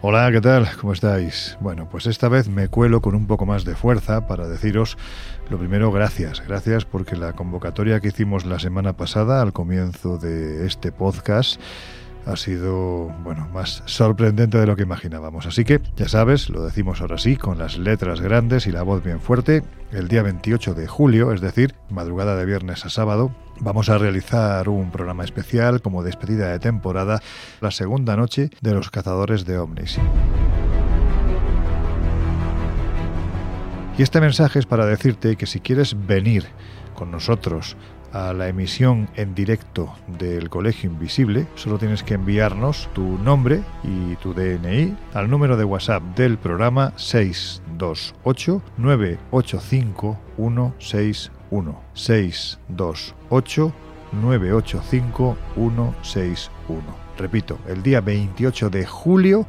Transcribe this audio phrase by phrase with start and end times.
[0.00, 0.68] Hola, ¿qué tal?
[0.80, 1.58] ¿Cómo estáis?
[1.60, 4.96] Bueno, pues esta vez me cuelo con un poco más de fuerza para deciros
[5.50, 6.40] lo primero, gracias.
[6.46, 11.60] Gracias porque la convocatoria que hicimos la semana pasada al comienzo de este podcast
[12.28, 15.46] ha sido, bueno, más sorprendente de lo que imaginábamos.
[15.46, 19.02] Así que, ya sabes, lo decimos ahora sí, con las letras grandes y la voz
[19.02, 19.62] bien fuerte,
[19.92, 24.68] el día 28 de julio, es decir, madrugada de viernes a sábado, vamos a realizar
[24.68, 27.22] un programa especial como despedida de temporada,
[27.62, 29.98] la segunda noche de los cazadores de ovnis.
[33.96, 36.44] Y este mensaje es para decirte que si quieres venir
[36.94, 37.76] con nosotros
[38.12, 44.16] a la emisión en directo del Colegio Invisible, solo tienes que enviarnos tu nombre y
[44.16, 53.72] tu DNI al número de WhatsApp del programa 628 985 161 628
[54.12, 56.82] 985 161.
[57.18, 59.46] Repito, el día 28 de julio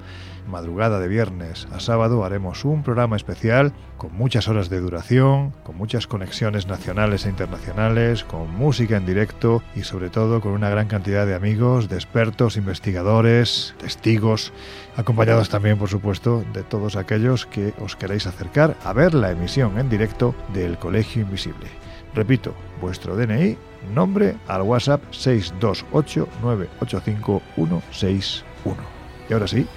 [0.49, 5.77] madrugada de viernes a sábado haremos un programa especial con muchas horas de duración, con
[5.77, 10.87] muchas conexiones nacionales e internacionales, con música en directo y sobre todo con una gran
[10.87, 14.51] cantidad de amigos, de expertos, investigadores, testigos,
[14.97, 19.79] acompañados también por supuesto de todos aquellos que os queréis acercar a ver la emisión
[19.79, 21.67] en directo del Colegio Invisible.
[22.15, 23.57] Repito, vuestro DNI,
[23.93, 28.99] nombre al WhatsApp 628 985 161.
[29.29, 29.67] Y ahora sí,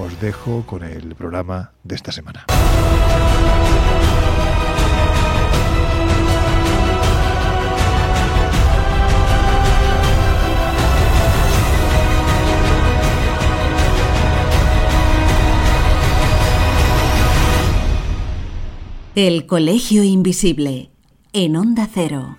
[0.00, 2.46] os dejo con el programa de esta semana.
[19.14, 20.90] El Colegio Invisible,
[21.32, 22.38] en Onda Cero.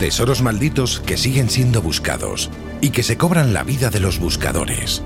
[0.00, 2.48] Tesoros malditos que siguen siendo buscados
[2.80, 5.02] y que se cobran la vida de los buscadores.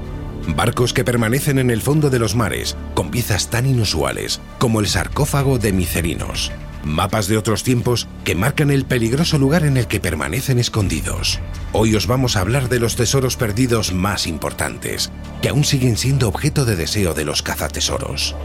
[0.47, 4.87] Barcos que permanecen en el fondo de los mares con piezas tan inusuales como el
[4.87, 6.53] sarcófago de Micerinos.
[6.85, 11.41] Mapas de otros tiempos que marcan el peligroso lugar en el que permanecen escondidos.
[11.73, 15.11] Hoy os vamos a hablar de los tesoros perdidos más importantes,
[15.43, 18.37] que aún siguen siendo objeto de deseo de los cazatesoros.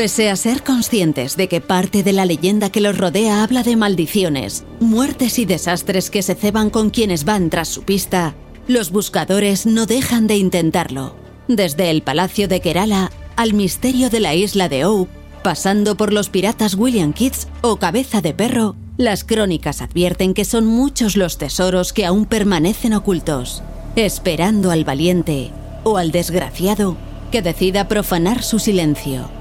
[0.00, 3.76] Pese a ser conscientes de que parte de la leyenda que los rodea habla de
[3.76, 8.34] maldiciones, muertes y desastres que se ceban con quienes van tras su pista,
[8.66, 11.16] los buscadores no dejan de intentarlo.
[11.48, 15.10] Desde el Palacio de Kerala al misterio de la isla de Oak,
[15.42, 20.64] pasando por los piratas William Kitts o Cabeza de Perro, las crónicas advierten que son
[20.64, 23.62] muchos los tesoros que aún permanecen ocultos,
[23.96, 25.50] esperando al valiente
[25.84, 26.96] o al desgraciado
[27.30, 29.39] que decida profanar su silencio.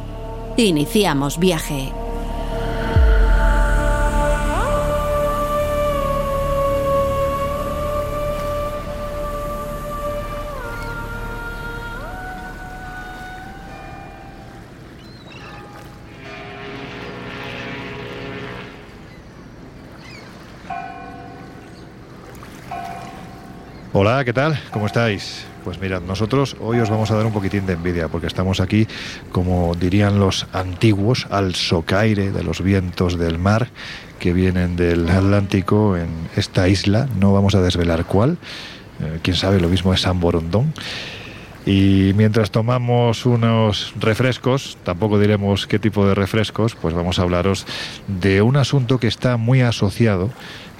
[0.67, 2.08] Iniciamos viaje.
[24.01, 24.57] Hola, ¿qué tal?
[24.72, 25.44] ¿Cómo estáis?
[25.66, 28.88] Pues mirad, nosotros hoy os vamos a dar un poquitín de envidia porque estamos aquí,
[29.34, 33.68] como dirían los antiguos, al socaire de los vientos del mar
[34.18, 36.07] que vienen del Atlántico en
[36.38, 37.10] esta isla.
[37.19, 38.38] No vamos a desvelar cuál.
[39.01, 40.74] Eh, quién sabe, lo mismo es San Borondón.
[41.66, 47.66] Y mientras tomamos unos refrescos, tampoco diremos qué tipo de refrescos, pues vamos a hablaros
[48.07, 50.30] de un asunto que está muy asociado,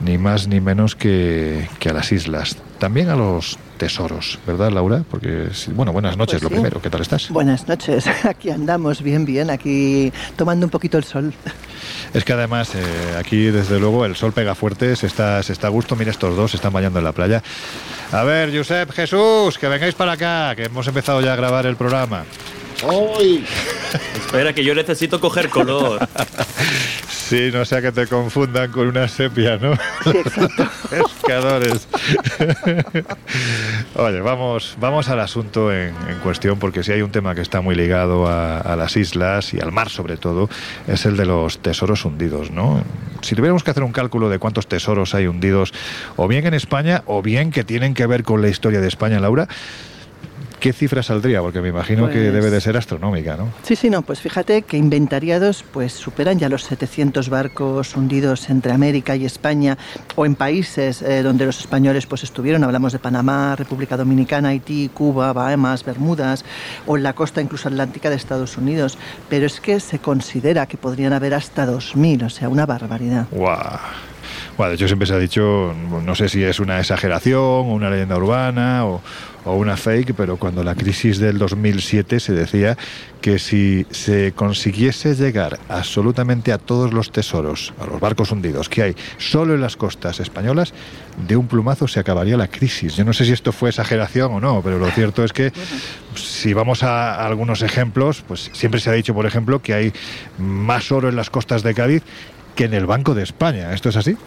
[0.02, 5.04] ni más ni menos que, que a las islas, también a los tesoros, ¿verdad, Laura?
[5.10, 6.56] Porque, bueno, buenas noches, Pues lo sí.
[6.56, 7.30] primero, ¿qué tal estás?
[7.30, 11.34] Buenas noches, aquí andamos bien, bien, aquí tomando un poquito el sol.
[12.14, 15.68] Es que además eh, aquí, desde luego, el sol pega fuerte, se está, se está
[15.68, 15.96] a gusto.
[15.96, 17.44] Mira, estos dos se están bañando en la playa.
[18.12, 21.76] A ver, Josep, Jesús, que vengáis para acá, que hemos empezado ya a grabar el
[21.76, 22.24] programa.
[24.16, 26.08] Espera, que yo necesito coger color.
[27.30, 29.76] Sí, no sea que te confundan con una sepia, ¿no?
[30.04, 30.68] Sí, exacto.
[30.90, 31.88] Pescadores.
[33.96, 37.62] Oye, vamos, vamos al asunto en, en cuestión, porque si hay un tema que está
[37.62, 40.50] muy ligado a, a las islas y al mar sobre todo,
[40.88, 42.84] es el de los tesoros hundidos, ¿no?
[43.22, 45.72] Si tuviéramos que hacer un cálculo de cuántos tesoros hay hundidos,
[46.16, 49.20] o bien en España, o bien que tienen que ver con la historia de España,
[49.20, 49.48] Laura,
[50.60, 51.42] ¿qué cifra saldría?
[51.42, 53.50] Porque me imagino que Pues- debe de ser astronómica, ¿no?
[53.64, 58.72] Sí, sí, no, pues fíjate que inventariados pues superan ya los 700 barcos hundidos entre
[58.72, 59.78] América y España
[60.16, 64.90] o en países eh, donde los españoles pues estuvieron, hablamos de Panamá, República Dominicana, Haití,
[64.94, 66.44] Cuba, Bahamas, Bermudas
[66.86, 68.98] o en la costa incluso atlántica de Estados Unidos,
[69.30, 73.28] pero es que se considera que podrían haber hasta 2000, o sea, una barbaridad.
[73.32, 73.80] Guau.
[74.58, 75.74] Bueno, de hecho siempre se ha dicho,
[76.04, 79.02] no sé si es una exageración o una leyenda urbana o,
[79.46, 82.78] o una fake, pero cuando la crisis del 2007 se decía
[83.22, 88.84] que si se consiguiese llegar absolutamente a todos los tesoros, a los barcos hundidos que
[88.84, 90.74] hay solo en las costas españolas,
[91.28, 92.96] de un plumazo se acabaría la crisis.
[92.96, 95.52] Yo no sé si esto fue exageración o no, pero lo cierto es que
[96.16, 99.94] si vamos a algunos ejemplos, pues siempre se ha dicho, por ejemplo, que hay
[100.38, 102.04] más oro en las costas de Cádiz
[102.56, 103.74] que en el Banco de España.
[103.74, 104.18] ¿Esto es así?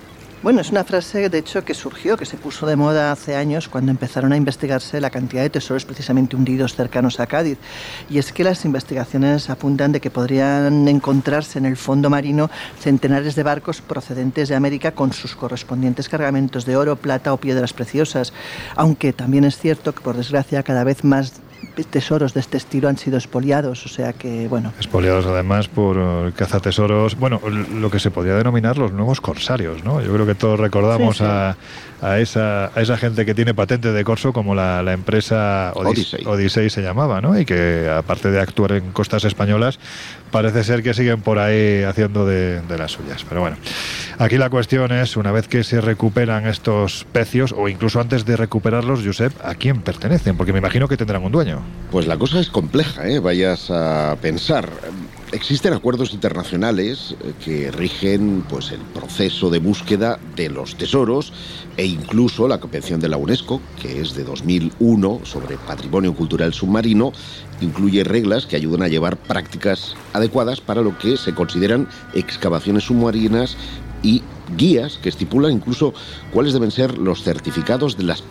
[0.43, 3.69] Bueno, es una frase de hecho que surgió, que se puso de moda hace años
[3.69, 7.59] cuando empezaron a investigarse la cantidad de tesoros precisamente hundidos cercanos a Cádiz.
[8.11, 12.50] Y es que las investigaciones apuntan de que podrían encontrarse en el fondo marino
[12.81, 17.73] centenares de barcos procedentes de América con sus correspondientes cargamentos de oro, plata o piedras
[17.73, 18.33] preciosas.
[18.75, 21.35] Aunque también es cierto que por desgracia cada vez más
[21.91, 26.32] tesoros de este estilo han sido expoliados, o sea que bueno, Espoliados además por eh,
[26.37, 30.00] cazatesoros, bueno, lo que se podría denominar los nuevos corsarios, ¿no?
[30.03, 31.31] Yo creo que todos recordamos Sí, sí.
[31.31, 31.56] A,
[32.03, 35.87] a esa, a esa gente que tiene patente de corso como la, la empresa Odis-
[35.93, 36.25] Odyssey.
[36.26, 37.38] Odyssey se llamaba, ¿no?
[37.38, 39.79] Y que aparte de actuar en costas españolas,
[40.32, 43.25] parece ser que siguen por ahí haciendo de, de las suyas.
[43.29, 43.56] Pero bueno,
[44.19, 48.37] aquí la cuestión es, una vez que se recuperan estos pecios, o incluso antes de
[48.37, 50.37] recuperarlos, Josep, ¿a quién pertenecen?
[50.37, 51.51] Porque me imagino que tendrán un dueño.
[51.93, 53.19] Pues la cosa es compleja, ¿eh?
[53.19, 54.70] vayas a pensar.
[55.31, 61.34] Existen acuerdos internacionales eh, que rigen pues, el proceso de búsqueda de los tesoros
[61.76, 67.12] e incluso la Convención de la UNESCO, que es de 2001 sobre patrimonio cultural submarino,
[67.60, 73.58] incluye reglas que ayudan a llevar prácticas adecuadas para lo que se consideran excavaciones submarinas
[74.02, 74.22] y
[74.56, 75.94] guías que estipulan incluso
[76.32, 78.22] cuáles deben ser los certificados de las,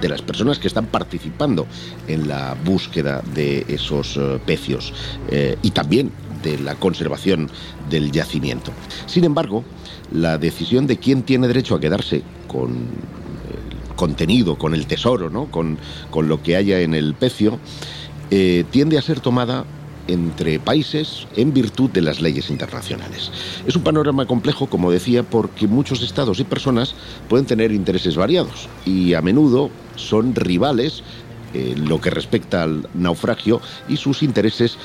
[0.00, 1.66] de las personas que están participando
[2.08, 4.92] en la búsqueda de esos eh, pecios
[5.28, 6.12] eh, y también
[6.42, 7.50] de la conservación
[7.90, 8.72] del yacimiento.
[9.06, 9.64] Sin embargo,
[10.12, 15.50] la decisión de quién tiene derecho a quedarse con el contenido, con el tesoro, ¿no?
[15.50, 15.78] con,
[16.10, 17.58] con lo que haya en el pecio,
[18.30, 19.64] eh, tiende a ser tomada
[20.12, 23.30] entre países en virtud de las leyes internacionales.
[23.66, 26.94] Es un panorama complejo, como decía, porque muchos estados y personas
[27.28, 31.02] pueden tener intereses variados y a menudo son rivales
[31.52, 34.76] en lo que respecta al naufragio y sus intereses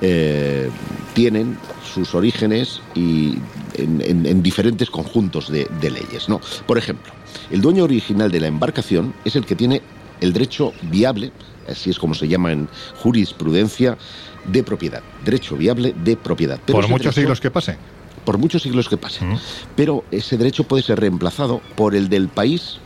[0.00, 0.70] eh,
[1.12, 1.58] tienen
[1.94, 3.40] sus orígenes en,
[3.76, 6.26] en- en diferentes conjuntos de, leyes.
[6.66, 7.12] Por ejemplo,
[7.50, 9.82] el dueño original de la embarcación es el que tiene
[10.22, 11.30] el derecho viable,
[11.68, 12.68] así es como se llama en
[13.02, 13.98] jurisprudencia,
[14.46, 15.02] de propiedad.
[15.24, 16.58] Derecho viable de propiedad.
[16.64, 17.76] Pero Por muchos derecho- siglos que pasen.
[18.24, 19.32] por muchos siglos que pasen.
[19.32, 19.38] Mm.
[19.76, 22.78] Pero ese derecho puede ser reemplazado por el del país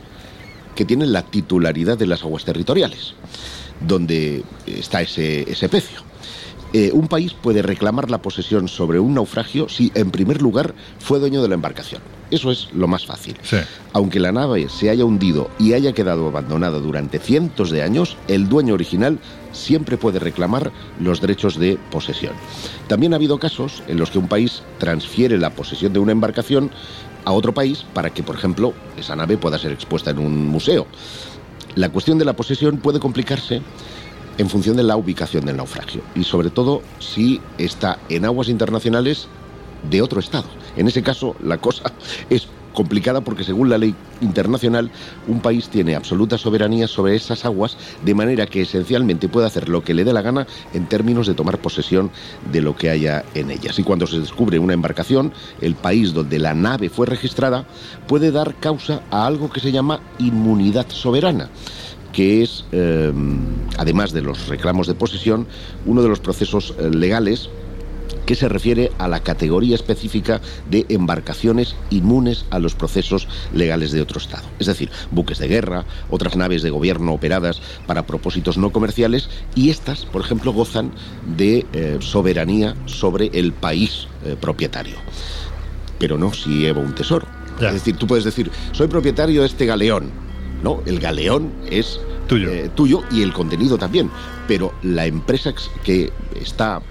[0.75, 3.13] que tiene la titularidad de las aguas territoriales,
[3.85, 6.01] donde está ese, ese pecio.
[6.71, 11.19] Eh, un país puede reclamar la posesión sobre un naufragio si, en primer lugar, fue
[11.19, 12.01] dueño de la embarcación.
[12.29, 13.35] Eso es lo más fácil.
[13.41, 13.57] Sí.
[13.91, 18.47] Aunque la nave se haya hundido y haya quedado abandonada durante cientos de años, el
[18.49, 19.17] dueño original
[19.51, 22.33] siempre puede reclamar los derechos de posesión.
[22.87, 26.71] También ha habido casos en los que un país transfiere la posesión de una embarcación
[27.25, 30.87] a otro país para que, por ejemplo, esa nave pueda ser expuesta en un museo.
[31.75, 33.61] La cuestión de la posesión puede complicarse
[34.37, 39.27] en función de la ubicación del naufragio y sobre todo si está en aguas internacionales
[39.89, 40.47] de otro estado.
[40.77, 41.91] En ese caso, la cosa
[42.29, 44.91] es complicada porque según la ley internacional
[45.27, 49.83] un país tiene absoluta soberanía sobre esas aguas de manera que esencialmente puede hacer lo
[49.83, 52.11] que le dé la gana en términos de tomar posesión
[52.51, 53.79] de lo que haya en ellas.
[53.79, 57.65] Y cuando se descubre una embarcación, el país donde la nave fue registrada
[58.07, 61.49] puede dar causa a algo que se llama inmunidad soberana
[62.11, 63.13] que es, eh,
[63.77, 65.47] además de los reclamos de posesión,
[65.85, 67.49] uno de los procesos eh, legales
[68.25, 74.01] que se refiere a la categoría específica de embarcaciones inmunes a los procesos legales de
[74.01, 74.43] otro Estado.
[74.59, 79.69] Es decir, buques de guerra, otras naves de gobierno operadas para propósitos no comerciales y
[79.69, 80.91] estas, por ejemplo, gozan
[81.37, 84.07] de eh, soberanía sobre el país
[84.41, 84.97] propietario.
[85.97, 87.25] Pero no si lleva un tesoro.
[87.67, 90.11] Es decir, tú puedes decir, soy propietario de este galeón.
[90.63, 94.09] No, el galeón es tuyo, eh, tuyo y el contenido también.
[94.47, 96.81] Pero la empresa que está eh,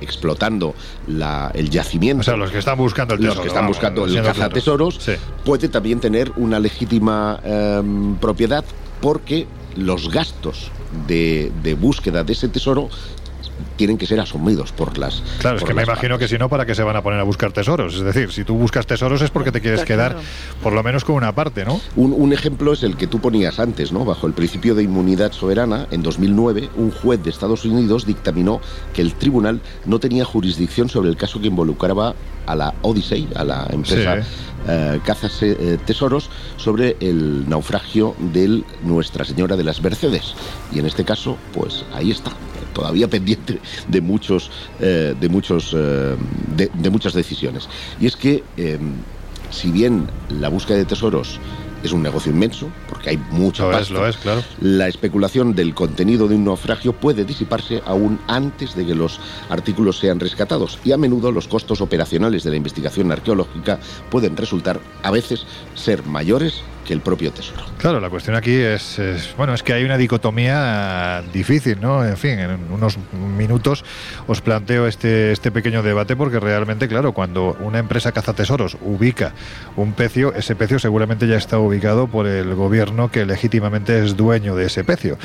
[0.00, 0.74] explotando
[1.06, 2.20] la, el yacimiento.
[2.20, 3.34] O sea, los que están buscando el tesoro.
[3.34, 5.12] Los que están buscando el cazatesoros, sí.
[5.44, 7.82] puede también tener una legítima eh,
[8.20, 8.64] propiedad
[9.00, 9.46] porque
[9.76, 10.70] los gastos
[11.06, 12.88] de, de, búsqueda de ese tesoro
[13.76, 15.22] tienen que ser asumidos por las.
[15.38, 16.30] Claro, por es que me imagino partes.
[16.30, 17.94] que si no, ¿para qué se van a poner a buscar tesoros?
[17.94, 20.26] Es decir, si tú buscas tesoros es porque te quieres quedar claro.
[20.62, 21.80] por lo menos con una parte, ¿no?
[21.96, 24.04] Un, un ejemplo es el que tú ponías antes, ¿no?
[24.04, 28.60] Bajo el principio de inmunidad soberana, en 2009, un juez de Estados Unidos dictaminó
[28.92, 32.14] que el tribunal no tenía jurisdicción sobre el caso que involucraba
[32.46, 34.28] a la Odyssey, a la empresa Sí.
[34.68, 40.34] eh, Cazas eh, Tesoros, sobre el naufragio de Nuestra Señora de las Mercedes.
[40.72, 42.32] Y en este caso, pues ahí está,
[42.74, 44.50] todavía pendiente de muchos,
[44.80, 46.16] eh, de muchos, eh,
[46.56, 47.68] de, de muchas decisiones.
[48.00, 48.78] Y es que eh,
[49.50, 51.40] si bien la búsqueda de tesoros
[51.82, 54.42] es un negocio inmenso, porque hay mucha Lo es, pasta, lo es, claro.
[54.60, 59.98] la especulación del contenido de un naufragio puede disiparse aún antes de que los artículos
[59.98, 63.78] sean rescatados y a menudo los costos operacionales de la investigación arqueológica
[64.10, 67.64] pueden resultar a veces ser mayores que el propio tesoro.
[67.78, 69.00] Claro, la cuestión aquí es,
[69.36, 72.04] bueno, es que hay una dicotomía difícil, ¿no?
[72.04, 72.98] En fin, en unos
[73.36, 73.84] minutos
[74.26, 79.32] os planteo este, este pequeño debate porque realmente, claro, cuando una empresa cazatesoros ubica
[79.76, 84.54] un pecio, ese pecio seguramente ya está ubicado por el gobierno que legítimamente es dueño
[84.54, 85.18] de ese pecio.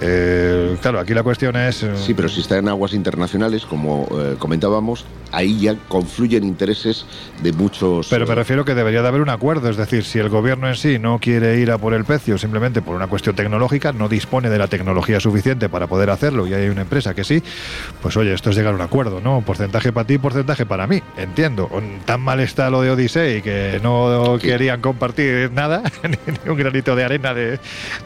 [0.00, 1.82] Eh, claro, aquí la cuestión es...
[1.82, 7.06] eh, Sí, pero si está en aguas internacionales, como eh, comentábamos, ahí ya confluyen intereses
[7.42, 8.08] de muchos...
[8.08, 10.68] Pero me eh, refiero que debería de haber un acuerdo, es decir, si el gobierno
[10.68, 14.08] en sí no quiere ir a por el pecio simplemente por una cuestión tecnológica, no
[14.08, 17.42] dispone de la tecnología suficiente para poder hacerlo y hay una empresa que sí,
[18.02, 19.42] pues oye, esto es llegar a un acuerdo, ¿no?
[19.42, 21.68] Porcentaje para ti, porcentaje para mí, entiendo.
[22.04, 24.48] Tan mal está lo de Odisei que no Sí.
[24.48, 27.58] querían compartir nada, ni un granito de arena de-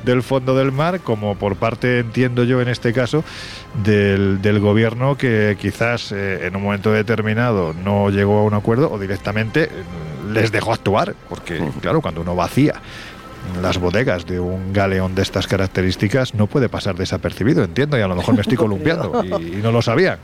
[0.04, 3.24] del fondo del mar, como por parte, entiendo yo en este caso,
[3.84, 8.90] del, del gobierno que quizás eh, en un momento determinado no llegó a un acuerdo
[8.90, 9.68] o directamente eh,
[10.32, 12.74] les dejó actuar, porque claro, cuando uno vacía
[13.62, 18.08] las bodegas de un galeón de estas características no puede pasar desapercibido, entiendo, y a
[18.08, 20.18] lo mejor me estoy columpiando y, y no lo sabían.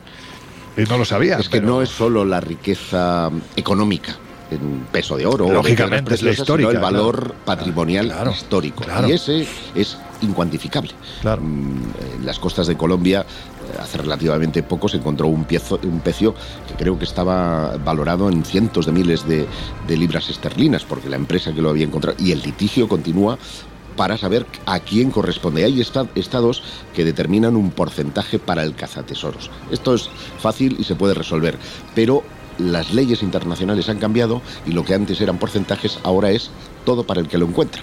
[0.76, 1.40] Y no lo sabían.
[1.40, 4.16] Es que pero- no es solo la riqueza económica
[4.51, 6.81] en peso de oro, Lógicamente, piedras es la sino el claro.
[6.97, 8.85] valor patrimonial Claro, histórico.
[8.85, 9.09] claro.
[9.09, 10.91] Y ese es incuantificable.
[11.23, 16.01] Mm, En las costas de Colombia, eh, hace relativamente poco, se encontró un, piezo, un
[16.01, 16.35] pecio
[16.69, 19.47] que creo que estaba valorado en cientos de miles de,
[19.89, 23.39] de libras esterlinas, porque la empresa que lo había encontrado, y el litigio continúa
[23.97, 25.65] para saber a quién corresponde.
[25.65, 26.63] Hay esta- estados
[26.95, 29.51] que determinan un porcentaje para el cazatesoros.
[29.71, 30.09] Esto es
[30.41, 31.57] fácil y se puede resolver,
[31.95, 32.23] pero
[32.58, 36.50] las leyes internacionales han cambiado y lo que antes eran porcentajes ahora es
[36.84, 37.82] todo para el que lo encuentra.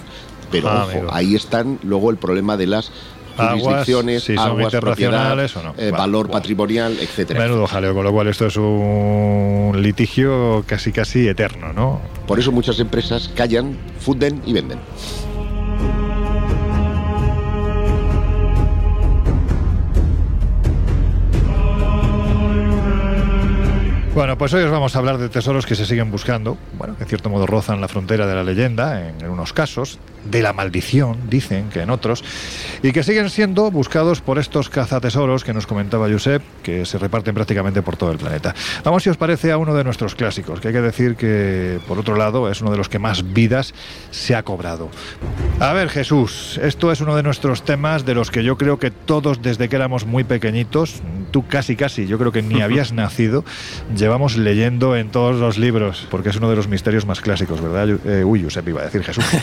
[0.50, 2.90] Pero Ah, ojo, ahí están luego el problema de las
[3.38, 5.74] Aguas, jurisdicciones, si son aguas, propiedad, internacionales o no.
[5.78, 7.40] eh, Va, valor patrimonial, etcétera.
[7.40, 12.02] Menudo jaleo, con lo cual esto es un litigio casi casi eterno, ¿no?
[12.26, 14.78] Por eso muchas empresas callan, funden y venden.
[24.14, 27.04] Bueno, pues hoy os vamos a hablar de tesoros que se siguen buscando, bueno, que
[27.04, 30.52] en cierto modo rozan la frontera de la leyenda en, en unos casos, de la
[30.52, 32.24] maldición, dicen que en otros,
[32.82, 37.34] y que siguen siendo buscados por estos cazatesoros que nos comentaba Josep, que se reparten
[37.34, 38.54] prácticamente por todo el planeta.
[38.84, 41.98] Vamos, si os parece, a uno de nuestros clásicos, que hay que decir que, por
[41.98, 43.74] otro lado, es uno de los que más vidas
[44.10, 44.90] se ha cobrado.
[45.60, 48.90] A ver, Jesús, esto es uno de nuestros temas de los que yo creo que
[48.90, 53.44] todos desde que éramos muy pequeñitos, tú casi casi, yo creo que ni habías nacido,
[53.96, 57.98] llevamos leyendo en todos los libros, porque es uno de los misterios más clásicos, ¿verdad?
[58.06, 59.24] Eh, uy, Josep iba a decir Jesús.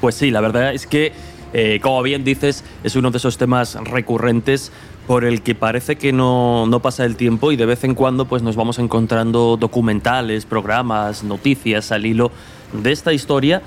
[0.00, 1.10] Pues sí, la verdad es que,
[1.52, 4.70] eh, como bien dices, es uno de esos temas recurrentes
[5.08, 8.26] por el que parece que no, no pasa el tiempo y de vez en cuando
[8.26, 12.30] pues nos vamos encontrando documentales, programas, noticias al hilo
[12.72, 13.62] de esta historia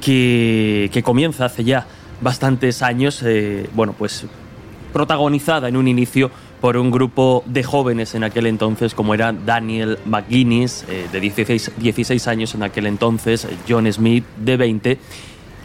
[0.00, 1.86] que, que comienza hace ya
[2.20, 4.26] bastantes años, eh, bueno, pues
[4.92, 9.98] protagonizada en un inicio por un grupo de jóvenes en aquel entonces, como era Daniel
[10.04, 14.98] McGuinness, eh, de 16, 16 años en aquel entonces, John Smith, de 20,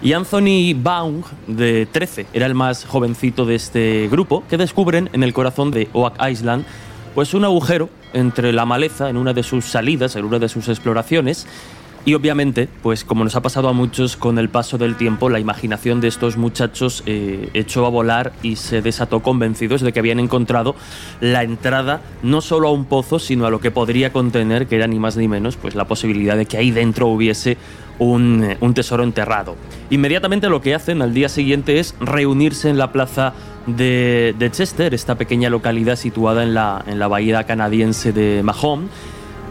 [0.01, 5.23] y Anthony Baum, de 13, era el más jovencito de este grupo, que descubren en
[5.23, 6.65] el corazón de Oak Island
[7.13, 10.67] pues un agujero entre la maleza en una de sus salidas, en una de sus
[10.67, 11.47] exploraciones,
[12.07, 15.39] y obviamente, pues como nos ha pasado a muchos con el paso del tiempo, la
[15.39, 20.19] imaginación de estos muchachos eh, echó a volar y se desató convencidos de que habían
[20.19, 20.75] encontrado
[21.19, 24.85] la entrada no solo a un pozo, sino a lo que podría contener, que era
[24.85, 27.57] ni más ni menos, pues la posibilidad de que ahí dentro hubiese
[27.99, 29.55] un, tesoro enterrado.
[29.89, 33.33] Inmediatamente lo que hacen al día siguiente es reunirse en la plaza
[33.67, 38.89] de, Chester, esta pequeña localidad situada en la, en la bahía canadiense de Mahon,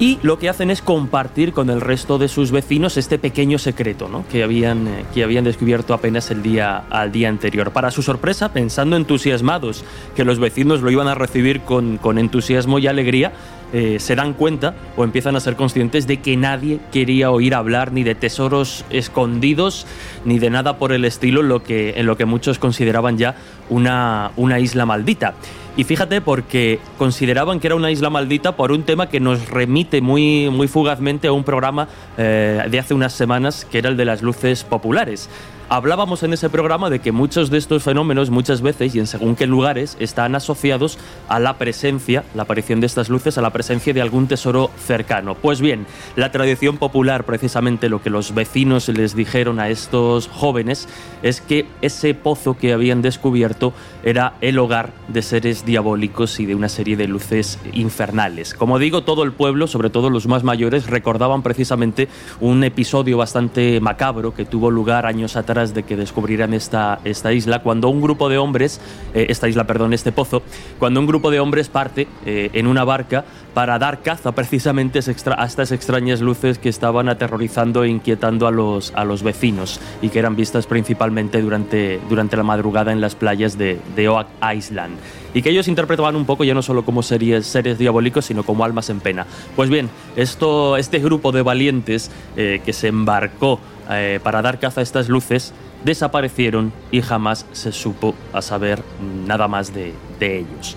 [0.00, 4.08] y lo que hacen es compartir con el resto de sus vecinos este pequeño secreto
[4.08, 4.24] ¿no?
[4.28, 7.70] que, habían, eh, que habían descubierto apenas el día, al día anterior.
[7.70, 9.84] Para su sorpresa, pensando entusiasmados
[10.16, 13.32] que los vecinos lo iban a recibir con, con entusiasmo y alegría,
[13.74, 17.90] eh, se dan cuenta o empiezan a ser conscientes de que nadie quería oír hablar
[17.90, 19.84] ni de tesoros escondidos
[20.24, 23.34] ni de nada por el estilo en lo que, en lo que muchos consideraban ya
[23.70, 25.34] una, una isla maldita.
[25.76, 30.00] Y fíjate porque consideraban que era una isla maldita por un tema que nos remite
[30.00, 34.04] muy, muy fugazmente a un programa eh, de hace unas semanas que era el de
[34.04, 35.28] las luces populares.
[35.74, 39.34] Hablábamos en ese programa de que muchos de estos fenómenos muchas veces y en según
[39.34, 43.92] qué lugares están asociados a la presencia, la aparición de estas luces, a la presencia
[43.92, 45.34] de algún tesoro cercano.
[45.34, 50.88] Pues bien, la tradición popular, precisamente lo que los vecinos les dijeron a estos jóvenes,
[51.24, 53.72] es que ese pozo que habían descubierto
[54.04, 58.54] era el hogar de seres diabólicos y de una serie de luces infernales.
[58.54, 62.06] Como digo, todo el pueblo, sobre todo los más mayores, recordaban precisamente
[62.38, 67.62] un episodio bastante macabro que tuvo lugar años atrás de que descubrieran esta, esta isla,
[67.62, 68.80] cuando un grupo de hombres,
[69.14, 70.42] eh, esta isla, perdón, este pozo,
[70.78, 75.44] cuando un grupo de hombres parte eh, en una barca para dar caza precisamente a
[75.44, 80.18] estas extrañas luces que estaban aterrorizando e inquietando a los, a los vecinos y que
[80.18, 84.98] eran vistas principalmente durante, durante la madrugada en las playas de, de Oak Island
[85.34, 88.88] y que ellos interpretaban un poco ya no solo como seres diabólicos, sino como almas
[88.88, 89.26] en pena.
[89.56, 93.58] Pues bien, esto, este grupo de valientes eh, que se embarcó
[93.90, 95.52] eh, para dar caza a estas luces
[95.84, 98.82] desaparecieron y jamás se supo a saber
[99.26, 100.76] nada más de, ellos.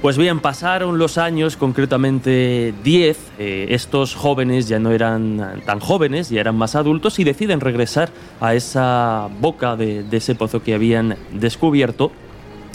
[0.00, 6.28] Pues bien, pasaron los años, concretamente 10, eh, estos jóvenes ya no eran tan jóvenes,
[6.28, 11.16] ya eran más adultos y deciden regresar a esa boca de ese pozo que habían
[11.32, 12.10] descubierto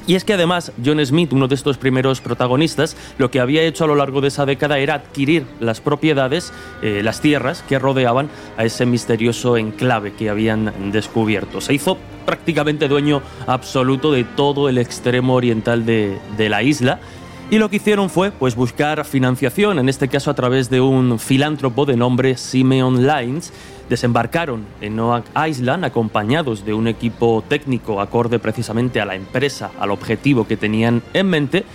[0.07, 3.83] y es que además John Smith, uno de estos primeros protagonistas, lo que había hecho
[3.83, 8.29] a lo largo de esa década era adquirir las propiedades, eh, las tierras que rodeaban
[8.57, 11.59] a ese misterioso enclave que habían descubierto.
[11.59, 16.99] Se hizo prácticamente dueño absoluto de todo el extremo oriental de, de la isla.
[17.49, 21.17] Y lo que hicieron fue pues, buscar financiación, en este caso a través de un
[21.17, 23.53] filántropo de nombre Simeon Lines,
[23.89, 29.91] desembarcaron en Oak Island acompañados de un equipo técnico acorde precisamente a la empresa, al
[29.91, 31.65] objetivo que tenían en mente.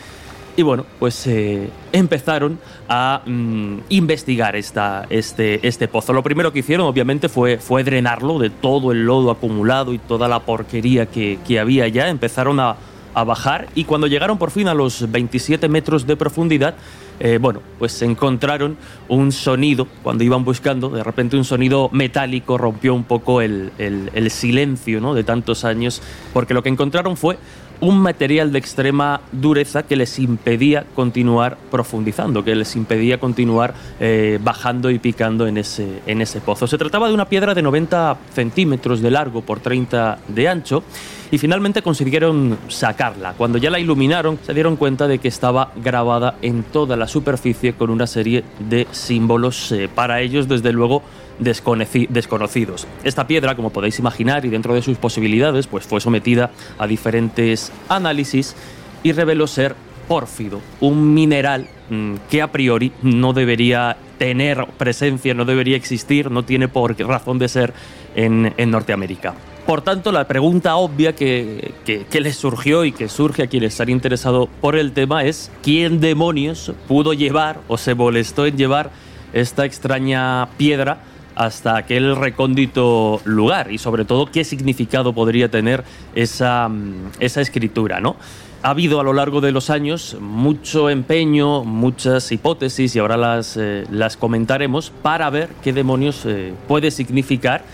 [0.55, 6.13] Y bueno, pues eh, empezaron a mm, investigar esta, este, este pozo.
[6.13, 10.29] Lo primero que hicieron, obviamente, fue, fue drenarlo de todo el lodo acumulado y toda
[10.29, 12.09] la porquería que, que había ya.
[12.09, 12.77] Empezaron a,
[13.15, 16.75] a bajar y cuando llegaron por fin a los 27 metros de profundidad,
[17.21, 18.77] eh, bueno, pues encontraron
[19.09, 24.31] un sonido, cuando iban buscando, de repente un sonido metálico rompió un poco el, el,
[24.31, 25.15] silencio ¿no?
[25.15, 27.39] de tantos años, porque lo que encontraron fue
[27.83, 34.39] un material de extrema dureza que les impedía continuar profundizando, que les impedía continuar eh,
[34.41, 36.69] bajando y picando en ese, en ese pozo.
[36.69, 40.85] Se trataba de una piedra de 90 centímetros de largo por 30 de ancho
[41.33, 43.33] y finalmente consiguieron sacarla.
[43.33, 47.73] Cuando ya la iluminaron, se dieron cuenta de que estaba grabada en toda la superficie
[47.73, 51.03] con una serie de símbolos eh, para ellos, desde luego,
[51.39, 52.87] desconocidos.
[53.03, 57.73] Esta piedra, como podéis imaginar, y dentro de sus posibilidades, pues fue sometida a diferentes
[57.89, 58.55] análisis
[59.03, 59.75] y reveló ser
[60.07, 66.45] pórfido, un mineral mm, que a priori no debería tener presencia, no debería existir, no
[66.45, 67.73] tiene por razón de ser
[68.15, 69.35] en Norteamérica.
[69.67, 73.89] Por tanto, la pregunta obvia que, que, les surgió y que surge a quienes están
[73.91, 78.91] interesados por el tema es ¿quién demonios pudo llevar o se molestó en llevar
[79.33, 80.99] esta extraña piedra
[81.37, 88.01] hasta aquel recóndito lugar y sobre todo qué significado podría tener esa, mm, esa escritura,
[88.01, 88.17] ¿no?
[88.65, 93.57] Ha habido a lo largo de los años mucho empeño, muchas hipótesis y ahora las,
[93.57, 97.65] eh, las comentaremos para ver qué demonios eh, puede significar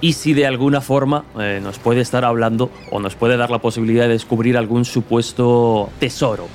[0.00, 3.58] y si de alguna forma eh, nos puede estar hablando o nos puede dar la
[3.58, 6.48] posibilidad de descubrir algún supuesto tesoro.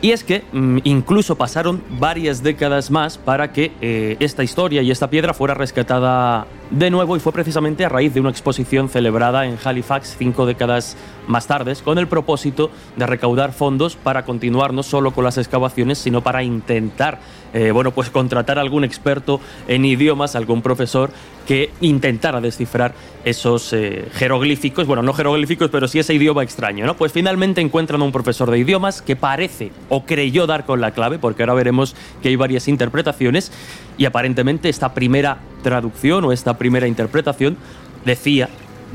[0.00, 4.90] Y es que mm, incluso pasaron varias décadas más para que eh, esta historia y
[4.90, 9.44] esta piedra fuera rescatada de nuevo y fue precisamente a raíz de una exposición celebrada
[9.44, 14.82] en Halifax cinco décadas más tarde con el propósito de recaudar fondos para continuar no
[14.82, 17.18] solo con las excavaciones sino para intentar
[17.54, 21.10] eh, bueno, pues contratar a algún experto en idiomas, algún profesor
[21.46, 26.96] que intentara descifrar esos eh, jeroglíficos, bueno, no jeroglíficos, pero sí ese idioma extraño, ¿no?
[26.96, 30.92] Pues finalmente encuentran a un profesor de idiomas que parece o creyó dar con la
[30.92, 33.52] clave, porque ahora veremos que hay varias interpretaciones,
[33.98, 37.56] y aparentemente esta primera traducción o esta primera interpretación
[38.04, 38.48] decía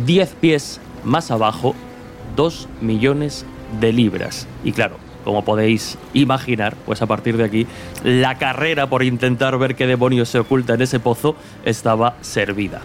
[0.05, 1.75] 10 pies más abajo,
[2.35, 3.45] 2 millones
[3.79, 4.47] de libras.
[4.63, 7.67] Y claro, como podéis imaginar, pues a partir de aquí
[8.03, 12.81] la carrera por intentar ver qué demonios se oculta en ese pozo estaba servida.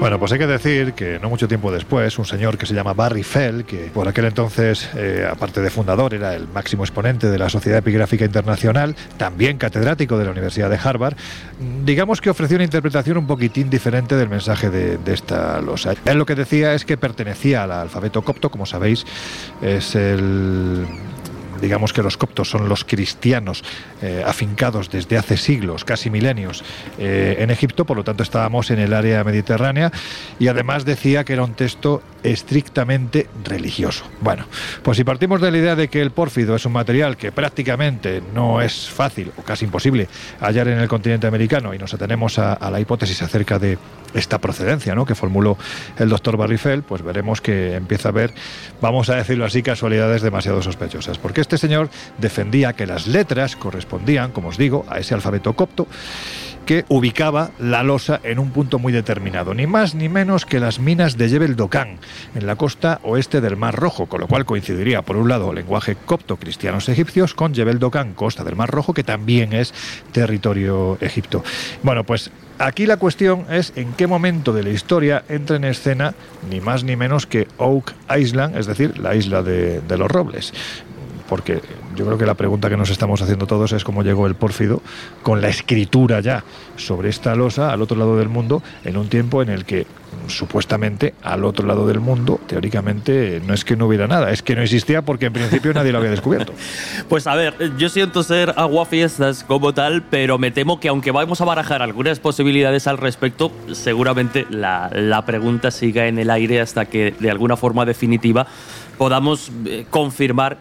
[0.00, 2.94] Bueno, pues hay que decir que no mucho tiempo después, un señor que se llama
[2.94, 7.36] Barry Fell, que por aquel entonces, eh, aparte de fundador, era el máximo exponente de
[7.36, 11.16] la Sociedad Epigráfica Internacional, también catedrático de la Universidad de Harvard,
[11.84, 15.94] digamos que ofreció una interpretación un poquitín diferente del mensaje de, de esta losa.
[16.04, 19.04] Él lo que decía es que pertenecía al alfabeto copto, como sabéis,
[19.62, 20.86] es el
[21.60, 23.62] digamos que los coptos son los cristianos
[24.02, 26.64] eh, afincados desde hace siglos, casi milenios,
[26.98, 29.92] eh, en Egipto, por lo tanto estábamos en el área mediterránea
[30.38, 34.04] y además decía que era un texto estrictamente religioso.
[34.20, 34.46] Bueno,
[34.82, 38.22] pues si partimos de la idea de que el pórfido es un material que prácticamente
[38.34, 40.08] no es fácil o casi imposible
[40.40, 43.78] hallar en el continente americano y nos atenemos a, la hipótesis acerca de
[44.14, 45.04] esta procedencia ¿no?
[45.04, 45.58] que formuló
[45.98, 48.32] el doctor Barrifel, pues veremos que empieza a haber,
[48.80, 51.18] vamos a decirlo así, casualidades demasiado sospechosas.
[51.18, 55.86] Porque este señor defendía que las letras correspondían, como os digo, a ese alfabeto copto
[56.66, 60.78] que ubicaba la losa en un punto muy determinado, ni más ni menos que las
[60.78, 61.96] minas de Jebel Dokan,
[62.34, 65.56] en la costa oeste del Mar Rojo, con lo cual coincidiría, por un lado, el
[65.56, 69.72] lenguaje copto cristianos egipcios con Jebel Dokan, costa del Mar Rojo, que también es
[70.12, 71.42] territorio egipto.
[71.82, 72.30] Bueno, pues
[72.60, 76.14] Aquí la cuestión es en qué momento de la historia entra en escena
[76.50, 80.52] ni más ni menos que Oak Island, es decir, la isla de, de los robles
[81.28, 81.60] porque
[81.94, 84.82] yo creo que la pregunta que nos estamos haciendo todos es cómo llegó el pórfido
[85.22, 86.44] con la escritura ya
[86.76, 89.86] sobre esta losa al otro lado del mundo en un tiempo en el que
[90.26, 94.54] supuestamente al otro lado del mundo, teóricamente, no es que no hubiera nada, es que
[94.54, 96.52] no existía porque en principio nadie lo había descubierto.
[97.08, 101.40] Pues a ver, yo siento ser aguafiestas como tal, pero me temo que aunque vamos
[101.40, 106.86] a barajar algunas posibilidades al respecto, seguramente la, la pregunta siga en el aire hasta
[106.86, 108.46] que de alguna forma definitiva
[108.98, 110.58] podamos eh, confirmar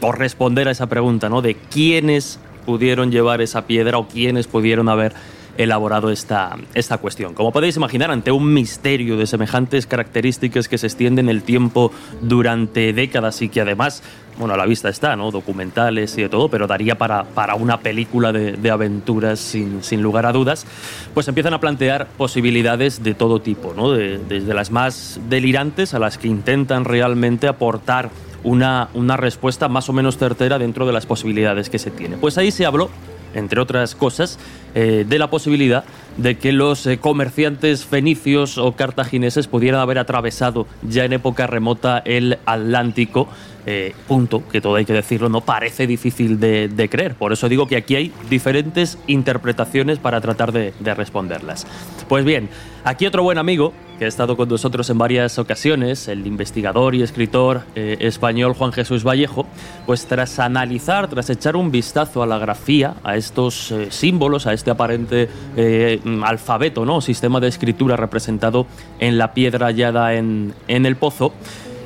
[0.00, 1.42] o responder a esa pregunta, ¿no?
[1.42, 5.14] De quiénes pudieron llevar esa piedra o quiénes pudieron haber
[5.58, 7.34] elaborado esta, esta cuestión.
[7.34, 12.92] Como podéis imaginar, ante un misterio de semejantes características que se extienden el tiempo durante
[12.92, 14.02] décadas y que además,
[14.38, 15.32] bueno, a la vista está, ¿no?
[15.32, 20.00] Documentales y de todo, pero daría para, para una película de, de aventuras sin, sin,
[20.00, 20.64] lugar a dudas,
[21.12, 23.90] pues empiezan a plantear posibilidades de todo tipo, ¿no?
[23.90, 28.10] De, desde las más delirantes a las que intentan realmente aportar
[28.44, 32.16] una, una respuesta más o menos certera dentro de las posibilidades que se tiene.
[32.16, 32.90] Pues ahí se habló
[33.34, 34.38] entre otras cosas,
[34.74, 35.84] eh, de la posibilidad
[36.16, 42.02] de que los eh, comerciantes fenicios o cartagineses pudieran haber atravesado ya en época remota
[42.04, 43.28] el Atlántico,
[43.66, 47.14] eh, punto que todo hay que decirlo, no parece difícil de, creer.
[47.14, 51.66] Por eso digo que aquí hay diferentes interpretaciones para tratar de responderlas.
[52.08, 52.48] Pues bien,
[52.84, 57.02] aquí otro buen amigo que ha estado con nosotros en varias ocasiones, el investigador y
[57.02, 59.46] escritor eh, español Juan Jesús Vallejo,
[59.86, 64.52] pues tras analizar, tras echar un vistazo a la grafía, a estos eh, símbolos, a
[64.52, 67.00] este aparente eh, alfabeto, ¿no?
[67.00, 68.66] sistema de escritura representado
[69.00, 71.32] en la piedra hallada en, en el pozo,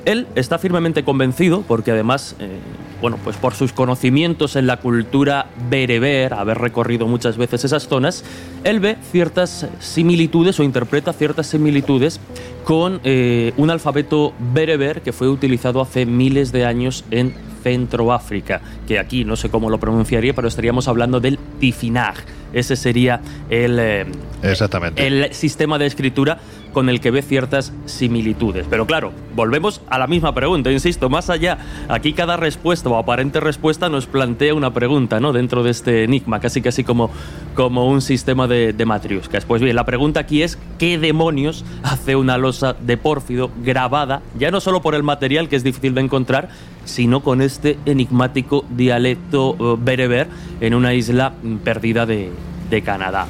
[0.04, 2.36] él está firmemente convencido, porque además,
[3.02, 8.24] bueno, pues por sus conocimientos en la cultura bereber, haber recorrido muchas veces esas zonas,
[8.62, 12.20] él ve ciertas similitudes o interpreta ciertas similitudes
[12.64, 17.34] con eh, un alfabeto bereber que fue utilizado hace miles de años en
[17.64, 22.14] Centroáfrica, que aquí no sé cómo lo pronunciaría, pero estaríamos hablando del Tifinag.
[22.52, 24.06] Ese sería el, eh,
[24.42, 25.04] Exactamente.
[25.06, 26.38] el sistema de escritura
[26.72, 28.66] con el que ve ciertas similitudes.
[28.68, 31.58] Pero claro, volvemos a la misma pregunta, insisto, más allá,
[31.88, 35.32] aquí cada respuesta o aparente respuesta nos plantea una pregunta, ¿no?
[35.32, 37.10] Dentro de este enigma, casi casi como,
[37.54, 39.44] como un sistema de, de matriuscas.
[39.44, 44.50] Pues bien, la pregunta aquí es, ¿qué demonios hace una losa de pórfido grabada, ya
[44.50, 46.48] no solo por el material que es difícil de encontrar,
[46.84, 50.28] sino con este enigmático dialecto eh, bereber
[50.60, 52.30] en una isla mm, perdida de,
[52.70, 53.26] de Canadá.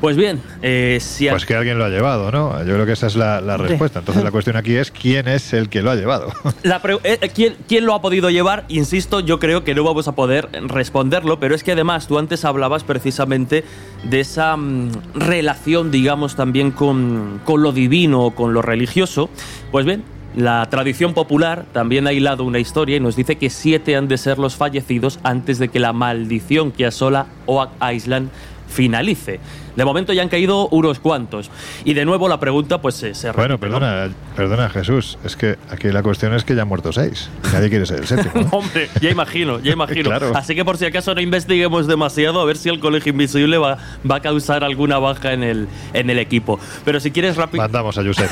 [0.00, 2.58] Pues bien, eh, si Pues que alguien lo ha llevado, ¿no?
[2.64, 3.98] Yo creo que esa es la, la respuesta.
[3.98, 6.32] Entonces la cuestión aquí es quién es el que lo ha llevado.
[6.62, 8.64] La eh, eh, ¿quién, quién lo ha podido llevar?
[8.68, 12.46] Insisto, yo creo que no vamos a poder responderlo, pero es que además tú antes
[12.46, 13.64] hablabas precisamente
[14.04, 19.28] de esa mm, relación, digamos, también con, con lo divino o con lo religioso.
[19.70, 20.02] Pues bien,
[20.34, 24.16] la tradición popular también ha hilado una historia y nos dice que siete han de
[24.16, 28.30] ser los fallecidos antes de que la maldición que asola Oak Island
[28.70, 29.40] finalice.
[29.76, 31.50] De momento ya han caído unos cuantos.
[31.84, 33.78] Y de nuevo la pregunta pues se, se Bueno, repite, ¿no?
[33.80, 37.30] perdona, perdona Jesús, es que aquí la cuestión es que ya han muerto seis.
[37.48, 38.44] y Nadie quiere ser el séptimo.
[38.44, 38.48] ¿no?
[38.58, 40.10] Hombre, ya imagino, ya imagino.
[40.10, 40.32] Claro.
[40.34, 43.78] Así que por si acaso no investiguemos demasiado, a ver si el colegio invisible va,
[44.10, 46.58] va a causar alguna baja en el, en el equipo.
[46.84, 47.62] Pero si quieres rápido.
[47.62, 48.30] Mandamos a Josep.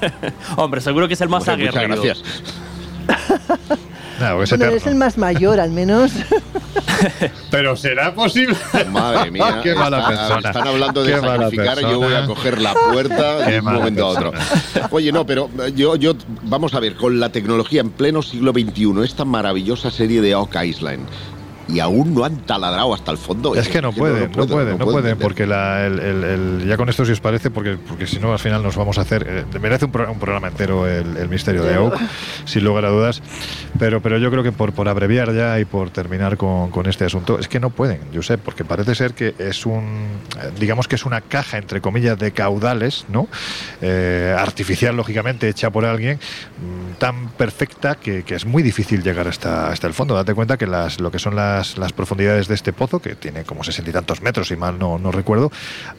[0.56, 2.02] Hombre, seguro que es el más Hombre, muchas aguerrido.
[2.02, 3.80] gracias.
[4.20, 4.76] No, que es Bueno, eterno.
[4.76, 6.12] es el más mayor, al menos.
[7.50, 8.56] Pero será posible.
[8.90, 10.48] Madre mía, Qué mala está- persona.
[10.50, 13.64] están hablando de Qué sacrificar y yo voy a coger la puerta Qué de un
[13.64, 14.32] momento a otro.
[14.90, 18.52] Oye, no, pero eh, yo, yo, vamos a ver, con la tecnología en pleno siglo
[18.52, 21.06] XXI, esta maravillosa serie de Oak Island,
[21.72, 23.54] y aún no han taladrado hasta el fondo.
[23.54, 26.88] Es que no pueden, no, pueden, no pueden, porque la- el, el- el- ya con
[26.88, 29.44] esto si os parece, porque, porque si no al final nos vamos a hacer, eh,
[29.60, 31.98] merece un, pro- un programa entero el, misterio de Oak,
[32.44, 33.22] sin lugar a dudas,
[33.78, 37.04] pero, pero yo creo que por, por abreviar ya y por terminar con, con este
[37.04, 40.08] asunto, es que no pueden, Josep, porque parece ser que es un,
[40.58, 43.28] digamos que es una caja, entre comillas, de caudales, ¿no?
[43.80, 49.28] Eh, artificial, lógicamente, hecha por alguien, mm, tan perfecta que, que es muy difícil llegar
[49.28, 50.14] hasta, hasta el fondo.
[50.14, 53.44] Date cuenta que las, lo que son las, las profundidades de este pozo, que tiene
[53.44, 55.50] como sesenta y tantos metros, si mal no, recuerdo,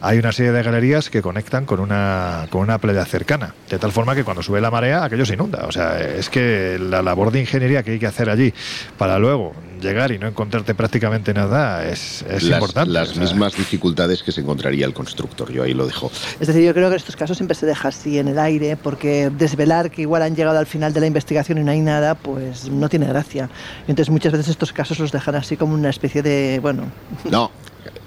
[0.02, 3.92] hay una serie de galerías que conectan con una, con una playa cercana, de tal
[3.92, 5.66] forma que cuando sube la marea aquello se inunda.
[5.68, 8.54] O sea, es que la labor de ingeniería que hay que hacer allí
[8.98, 12.92] para luego llegar y no encontrarte prácticamente nada es, es las, importante.
[12.92, 13.24] las o sea.
[13.24, 15.52] mismas dificultades que se encontraría el constructor.
[15.52, 16.12] Yo ahí lo dejo.
[16.40, 18.78] Es decir, yo creo que en estos casos siempre se deja así en el aire,
[18.78, 22.16] porque desvelar que igual han llegado al final de la investigación y no hay nada,
[22.16, 23.50] pues no tiene gracia.
[23.88, 26.84] Entonces muchas veces estos casos los dejan así como una especie de, bueno,
[27.30, 27.52] No,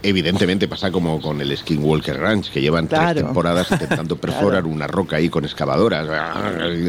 [0.08, 3.12] evidentemente pasa como con el Skinwalker Ranch, que llevan Claro.
[3.14, 6.06] tres temporadas intentando perforar una roca ahí con excavadoras.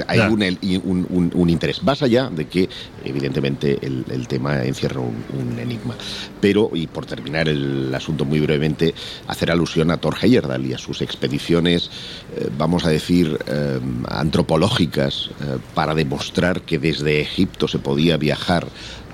[0.07, 1.81] Hay un, el- y un- un- un interés.
[1.83, 2.69] Más allá de que,
[3.03, 5.95] evidentemente, el, el tema encierra un, un enigma.
[6.41, 8.93] Pero, y por terminar el asunto muy brevemente,
[9.27, 11.89] hacer alusión a Thor Heyerdahl y a sus expediciones,
[12.37, 18.67] eh, vamos a decir, eh, antropológicas, eh, para demostrar que desde Egipto se podía viajar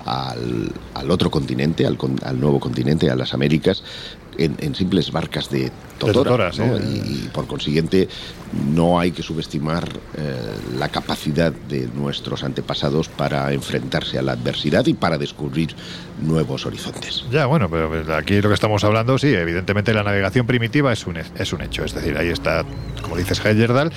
[0.04, 3.82] al, al otro continente, al, al nuevo continente, a las Américas,
[4.38, 6.50] en, en simples barcas de totora.
[6.50, 6.78] totora, ¿no?
[6.78, 6.84] sí.
[6.84, 8.08] y, y, por consiguiente
[8.74, 10.36] no hay que subestimar eh,
[10.78, 15.74] la capacidad de nuestros antepasados para enfrentarse a la adversidad y para descubrir
[16.22, 17.24] nuevos horizontes.
[17.30, 21.16] Ya, bueno, pero aquí lo que estamos hablando, sí, evidentemente la navegación primitiva es un,
[21.16, 21.84] es un hecho.
[21.84, 22.64] Es decir, ahí está,
[23.12, 23.92] como dices Heyerdahl,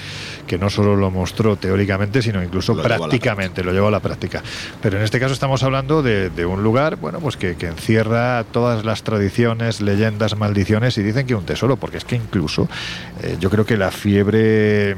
[0.46, 4.44] que no solo lo mostró teóricamente, sino incluso Lo prácticamente, lo llevó a la práctica.
[4.82, 8.44] Pero en este caso estamos hablando de, de un lugar, bueno, pues que, que encierra
[8.52, 12.68] todas las tradiciones, leyendas, maldiciones y dicen que un tesoro, porque es que incluso
[13.24, 14.98] eh, yo creo que la fiebre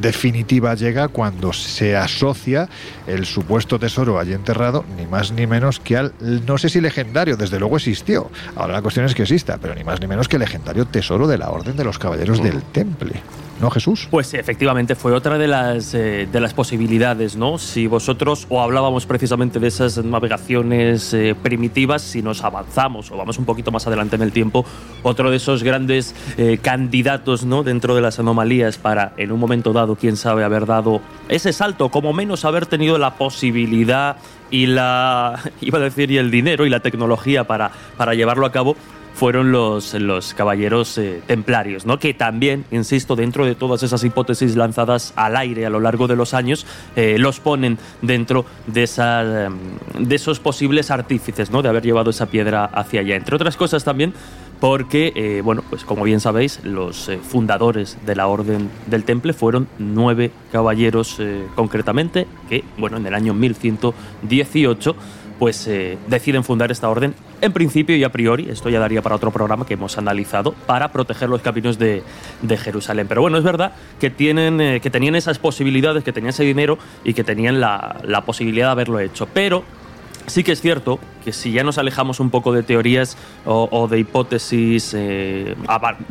[0.00, 2.68] definitiva llega cuando se asocia
[3.06, 6.12] el supuesto tesoro allí enterrado, ni más ni menos que al,
[6.46, 8.30] no sé si legendario, desde luego existió.
[8.54, 11.26] Ahora la cuestión es que exista, pero ni más ni menos que el legendario tesoro
[11.26, 13.14] de la Orden de los Caballeros del Temple.
[13.58, 14.06] ¿No, Jesús?
[14.10, 17.56] Pues efectivamente fue otra de las, eh, de las posibilidades, ¿no?
[17.56, 23.38] Si vosotros, o hablábamos precisamente de esas navegaciones eh, primitivas, si nos avanzamos o vamos
[23.38, 24.66] un poquito más adelante en el tiempo,
[25.02, 27.62] otro de esos grandes eh, candidatos, ¿no?
[27.62, 31.88] Dentro de las anomalías para, en un momento dado, quién sabe, haber dado ese salto,
[31.88, 34.18] como menos haber tenido la posibilidad
[34.50, 38.52] y la, iba a decir, y el dinero y la tecnología para, para llevarlo a
[38.52, 38.76] cabo,
[39.16, 41.98] fueron los, los caballeros eh, templarios, ¿no?
[41.98, 46.16] que también, insisto, dentro de todas esas hipótesis lanzadas al aire a lo largo de
[46.16, 51.62] los años, eh, los ponen dentro de, esa, de esos posibles artífices ¿no?
[51.62, 53.16] de haber llevado esa piedra hacia allá.
[53.16, 54.12] Entre otras cosas también
[54.60, 59.66] porque, eh, bueno, pues como bien sabéis, los fundadores de la Orden del Temple fueron
[59.78, 61.20] nueve caballeros
[61.54, 64.96] concretamente, que, bueno, en el año 1118
[65.38, 69.14] pues eh, deciden fundar esta orden en principio y a priori, esto ya daría para
[69.14, 72.02] otro programa que hemos analizado, para proteger los caminos de,
[72.48, 73.06] Jerusalén.
[73.08, 76.78] Pero bueno, es verdad que, tienen, eh, que tenían esas posibilidades, que tenían ese dinero
[77.04, 79.28] y que tenían la, la posibilidad de haberlo hecho.
[79.32, 79.64] Pero
[80.26, 84.00] Sí que es cierto que si ya nos alejamos un poco de teorías o, de
[84.00, 85.54] hipótesis eh,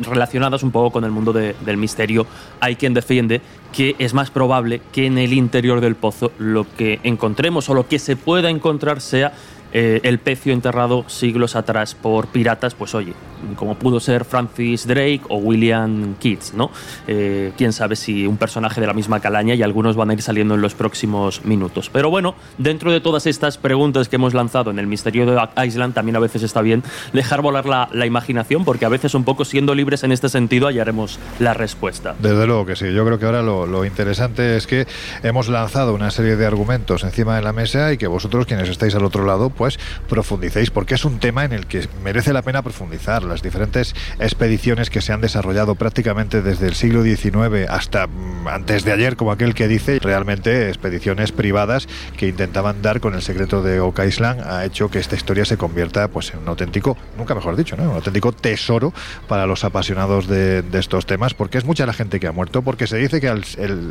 [0.00, 2.26] relacionadas un poco con el mundo del misterio,
[2.60, 6.98] hay quien defiende que es más probable que en el interior del pozo lo que
[7.02, 9.34] encontremos o lo que se pueda encontrar sea
[9.78, 13.12] eh, el pecio enterrado siglos atrás por piratas, pues oye,
[13.56, 16.70] como pudo ser Francis Drake o William Keats, ¿no?
[17.06, 20.22] Eh, quién sabe si un personaje de la misma calaña y algunos van a ir
[20.22, 21.90] saliendo en los próximos minutos.
[21.92, 25.92] Pero bueno, dentro de todas estas preguntas que hemos lanzado en el misterio de Island,
[25.92, 29.74] también a veces está bien dejar volar la, imaginación, porque a veces un poco siendo
[29.74, 32.14] libres en este sentido hallaremos la respuesta.
[32.18, 34.86] Desde luego que sí, yo creo que ahora lo, lo interesante es que
[35.22, 38.94] hemos lanzado una serie de argumentos encima de la mesa y que vosotros quienes estáis
[38.94, 39.65] al otro lado, pues
[40.08, 44.90] profundicéis, porque es un tema en el que merece la pena profundizar las diferentes expediciones
[44.90, 49.32] que se han desarrollado prácticamente desde el siglo XIX hasta mm, antes de ayer, como
[49.32, 54.40] aquel que dice, realmente expediciones privadas que intentaban dar con el secreto de Oka Island
[54.42, 57.84] ha hecho que esta historia se convierta pues en un auténtico, nunca mejor dicho, ¿no?
[57.84, 58.92] un auténtico tesoro
[59.28, 62.86] para los apasionados de, estos temas, porque es mucha la gente que ha muerto, porque
[62.86, 63.32] se dice que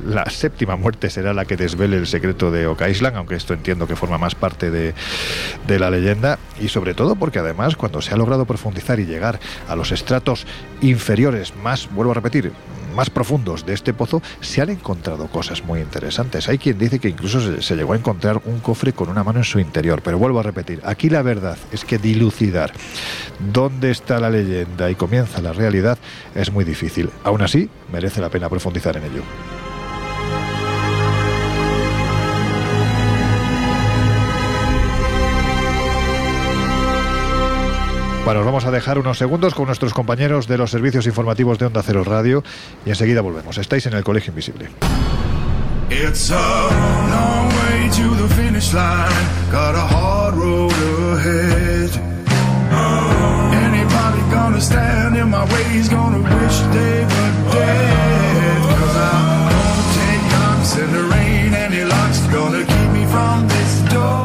[0.06, 3.88] la séptima muerte será la que desvele el secreto de Oka Island, aunque esto entiendo
[3.88, 4.94] que forma más parte de,
[5.68, 9.40] de la leyenda, y sobre todo porque además cuando se ha logrado profundizar y llegar
[9.68, 10.46] a los estratos
[10.82, 12.52] inferiores, más, vuelvo a repetir,
[12.96, 16.48] más profundos de este pozo, se han encontrado cosas muy interesantes.
[16.48, 19.44] Hay quien dice que incluso se, llegó a encontrar un cofre con una mano en
[19.44, 20.02] su interior.
[20.02, 22.72] Pero vuelvo a repetir, aquí la verdad es que dilucidar
[23.52, 25.98] dónde está la leyenda y comienza la realidad
[26.34, 27.10] es muy difícil.
[27.24, 29.65] Aún así, merece la pena profundizar en ello.
[38.26, 41.68] Bueno, nos vamos a dejar unos segundos con nuestros compañeros de los servicios informativos de
[41.68, 42.44] Onda Cero Radio
[42.84, 43.60] y enseguida volvemos.
[43.60, 44.68] Estáis en el Colegio Invisible.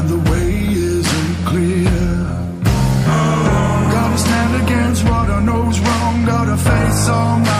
[0.00, 0.50] And the way
[0.96, 2.00] isn't clear.
[3.94, 7.59] Gotta stand against what I know's wrong, gotta face all my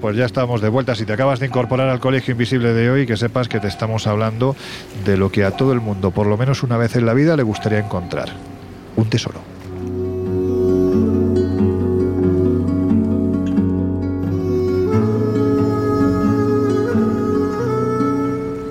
[0.00, 0.94] Pues ya estamos de vuelta.
[0.94, 4.06] Si te acabas de incorporar al Colegio Invisible de hoy, que sepas que te estamos
[4.06, 4.56] hablando
[5.04, 7.36] de lo que a todo el mundo, por lo menos una vez en la vida,
[7.36, 8.30] le gustaría encontrar.
[8.96, 9.40] Un tesoro.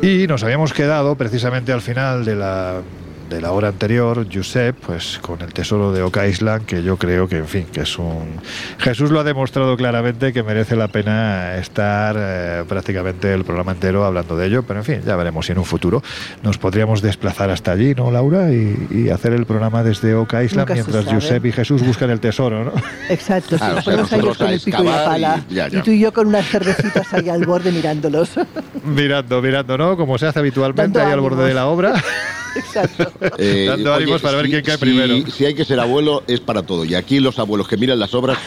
[0.01, 2.81] Y nos habíamos quedado precisamente al final de la
[3.29, 7.27] de la hora anterior, Josep, pues con el tesoro de Oca Island, que yo creo
[7.27, 8.39] que, en fin, que es un...
[8.79, 14.03] Jesús lo ha demostrado claramente que merece la pena estar eh, prácticamente el programa entero
[14.03, 16.01] hablando de ello, pero en fin, ya veremos si en un futuro
[16.41, 18.51] nos podríamos desplazar hasta allí, ¿no, Laura?
[18.51, 22.73] Y, hacer el programa desde Oca Island mientras Josep y Jesús buscan el tesoro, ¿no?
[23.09, 25.43] Exacto, con el pico y la pala.
[25.49, 28.31] Y, tú y yo con unas cervecitas ahí al borde mirándolos.
[28.83, 29.97] Mirando, mirando, ¿no?
[29.97, 31.93] Como se hace habitualmente ahí al borde de la obra.
[32.55, 33.11] Exacto.
[33.37, 35.15] Eh, Dando ánimos para ver quién cae primero.
[35.31, 36.85] Si hay que ser abuelo, es para todo.
[36.85, 38.37] Y aquí los abuelos que miran las obras,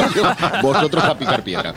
[0.62, 1.74] vosotros a picar piedra.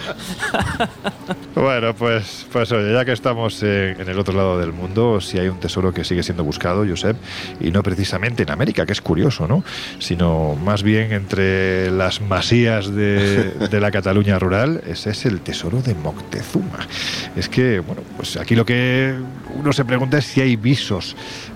[1.55, 5.47] Bueno, pues, pues oye, ya que estamos en el otro lado del mundo, si hay
[5.47, 7.15] un tesoro que sigue siendo buscado, Josep,
[7.59, 9.63] y no precisamente en América, que es curioso, ¿no?
[9.99, 15.81] Sino más bien entre las masías de, de la Cataluña rural, ese es el tesoro
[15.81, 16.87] de Moctezuma.
[17.35, 19.15] Es que, bueno, pues aquí lo que
[19.55, 21.15] uno se pregunta si hay visos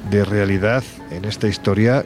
[0.10, 2.06] de realidad en esta historia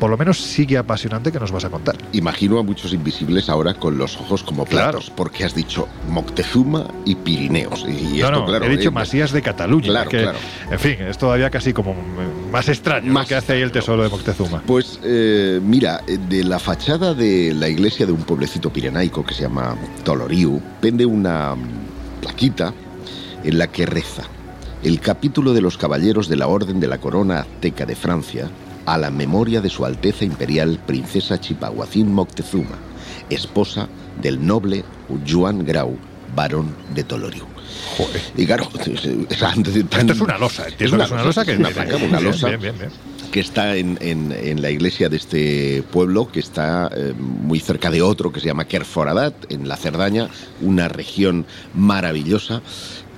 [0.00, 1.94] por lo menos sigue apasionante que nos vas a contar.
[2.12, 7.14] Imagino a muchos invisibles ahora con los ojos como platos, porque has dicho Moctezuma y
[7.14, 7.86] Pirineos.
[7.86, 9.88] Y esto, claro, he dicho eh, Masías de Cataluña.
[9.88, 10.38] Claro, claro.
[10.70, 11.94] En fin, es todavía casi como
[12.50, 14.62] más extraño más que hace ahí el tesoro de Moctezuma.
[14.66, 19.42] Pues eh, mira, de la fachada de la iglesia de un pueblecito pirenaico que se
[19.42, 21.54] llama Toloriu, pende una
[22.22, 22.72] plaquita
[23.44, 24.22] en la que reza
[24.82, 28.48] el capítulo de los caballeros de la Orden de la Corona Azteca de Francia
[28.86, 32.78] a la memoria de Su Alteza Imperial Princesa Chipahuacín Moctezuma,
[33.28, 33.88] esposa
[34.22, 34.84] del noble
[35.30, 35.96] Juan Grau,
[36.34, 37.44] barón de Toloriu.
[38.36, 42.48] Y claro, Esto es una losa, es una, losa que una, losa
[43.30, 48.32] que está en, la iglesia de este pueblo, que está eh, muy cerca de otro
[48.32, 50.28] que se llama Kerforadat, en la Cerdaña,
[50.60, 52.62] una región maravillosa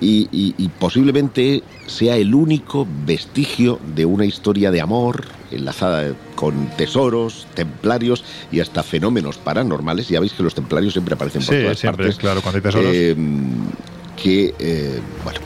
[0.03, 8.25] y, posiblemente sea el único vestigio de una historia de amor enlazada con tesoros, templarios
[8.51, 10.09] y hasta fenómenos paranormales.
[10.09, 12.19] Ya veis que los templarios siempre aparecen por todas siempre, partes.
[12.19, 12.91] claro, cuando hay tesoros.
[12.93, 13.17] Eh,
[14.21, 15.41] que, eh, bueno,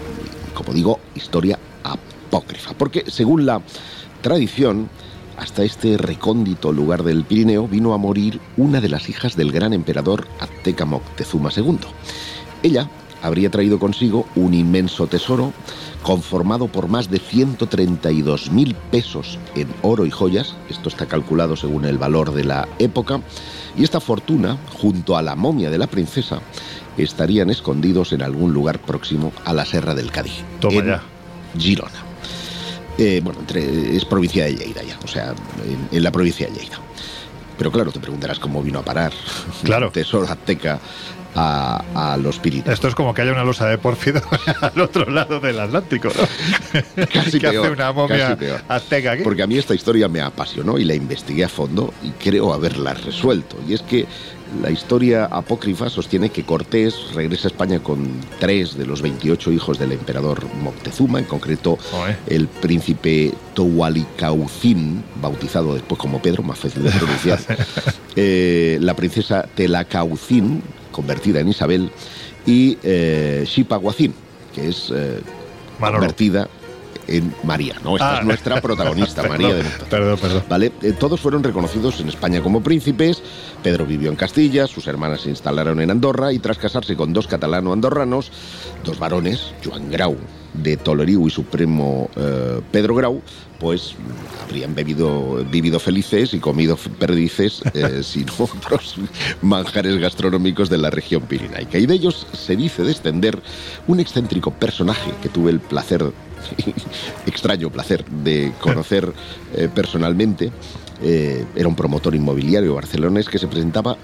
[0.54, 2.72] como digo, historia apócrifa.
[2.74, 3.60] Porque según la
[4.22, 4.88] tradición,
[5.36, 9.72] hasta este recóndito lugar del Pirineo vino a morir una de las hijas del gran
[9.72, 11.78] emperador Azteca Moctezuma II.
[12.62, 12.88] Ella
[13.22, 15.52] habría traído consigo un inmenso tesoro
[16.02, 21.84] conformado por más de 132 mil pesos en oro y joyas, esto está calculado según
[21.84, 23.20] el valor de la época,
[23.76, 26.40] y esta fortuna, junto a la momia de la princesa,
[26.96, 30.96] estarían escondidos en algún lugar próximo a la Serra del Cádiz, en
[31.58, 32.04] Girona.
[32.98, 36.78] Eh, bueno, es provincia de Lleida ya, o sea, en, en la provincia de Lleida.
[37.58, 39.12] Pero claro, te preguntarás cómo vino a parar
[39.64, 39.90] claro.
[39.90, 40.78] tesoro azteca
[41.36, 42.72] a, los Pirineos.
[42.72, 44.22] Esto es como que haya una losa de pórfido
[44.60, 47.02] al otro lado del Atlántico, ¿no?
[47.12, 49.22] Casi que peor, hace una momia azteca aquí.
[49.22, 52.94] Porque a mí esta historia me apasionó y la investigué a fondo y creo haberla
[52.94, 53.56] resuelto.
[53.68, 54.06] Y es que
[54.62, 58.08] la historia apócrifa sostiene que Cortés regresa a España con
[58.38, 61.78] tres de los 28 hijos del emperador Moctezuma, en concreto
[62.26, 67.40] el príncipe Toualicaucín, bautizado después como Pedro, más fácil de pronunciar,
[68.16, 70.62] eh, la princesa Telacaucín,
[70.96, 71.90] convertida en Isabel,
[72.46, 73.44] y eh,
[74.54, 75.20] que es eh,
[75.78, 76.48] convertida
[77.08, 77.96] en María, ¿no?
[77.96, 78.24] Esta es ah.
[78.24, 80.42] nuestra protagonista, María de Perdón, perdón.
[80.48, 80.72] ¿Vale?
[80.82, 83.22] Eh, todos fueron reconocidos en España como príncipes.
[83.62, 87.26] Pedro vivió en Castilla, sus hermanas se instalaron en Andorra y tras casarse con dos
[87.26, 88.30] catalano-andorranos,
[88.84, 90.16] dos varones, Joan Grau
[90.62, 93.22] de Toloriu y su primo eh, Pedro Grau,
[93.58, 93.94] pues
[94.44, 98.96] habrían bebido, vivido felices y comido perdices eh, sin otros
[99.42, 101.78] manjares gastronómicos de la región pirinaica.
[101.78, 103.38] Y de ellos se dice descender
[103.86, 106.12] un excéntrico personaje que tuve el placer,
[107.26, 109.12] extraño placer, de conocer
[109.54, 110.52] eh, personalmente.
[111.02, 113.98] era un promotor inmobiliario barcelonés que se presentaba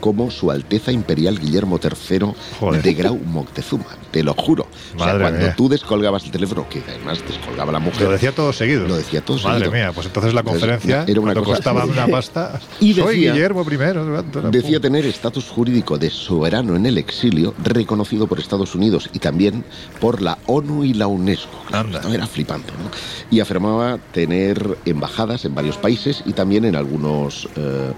[0.00, 3.86] como Su Alteza Imperial Guillermo III de Grau Moctezuma.
[4.10, 4.66] Te lo juro.
[4.96, 8.02] o sea, cuando tú descolgabas el teléfono, que además descolgaba la mujer.
[8.02, 8.88] Lo decía todo seguido.
[8.88, 9.72] Lo decía todo Madre seguido.
[9.72, 12.60] Mía, pues entonces la conferencia era una cosa, costaba una pasta.
[12.80, 14.50] y decía, Soy Guillermo I.
[14.50, 19.64] Decía tener estatus jurídico de soberano en el exilio, reconocido por Estados Unidos y también
[20.00, 21.58] por la ONU y la UNESCO.
[21.72, 22.00] Anda.
[22.12, 22.72] Era flipante.
[22.72, 22.90] ¿no?
[23.30, 27.92] Y afirmaba tener embajadas en varios países y también en algunos eh,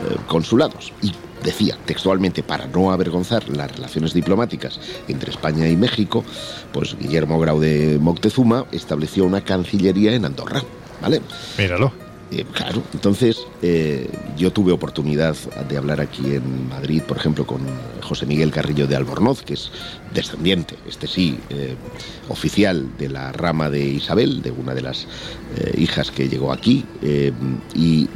[0.00, 0.92] eh, consulados.
[1.02, 1.12] Y
[1.42, 6.24] decía textualmente, para no avergonzar las relaciones diplomáticas entre España y México,
[6.72, 10.62] pues Guillermo Grau de Moctezuma estableció una cancillería en Andorra,
[11.00, 11.20] ¿vale?
[11.58, 12.11] Míralo.
[12.32, 14.08] Eh, claro, entonces eh,
[14.38, 15.36] yo tuve oportunidad
[15.68, 17.60] de hablar aquí en Madrid, por ejemplo, con
[18.00, 19.70] José Miguel Carrillo de Albornoz, que es
[20.14, 21.76] descendiente, este sí, eh,
[22.30, 25.06] oficial de la rama de Isabel, de una de las
[25.76, 26.86] hijas que llegó aquí,
[27.74, 28.08] y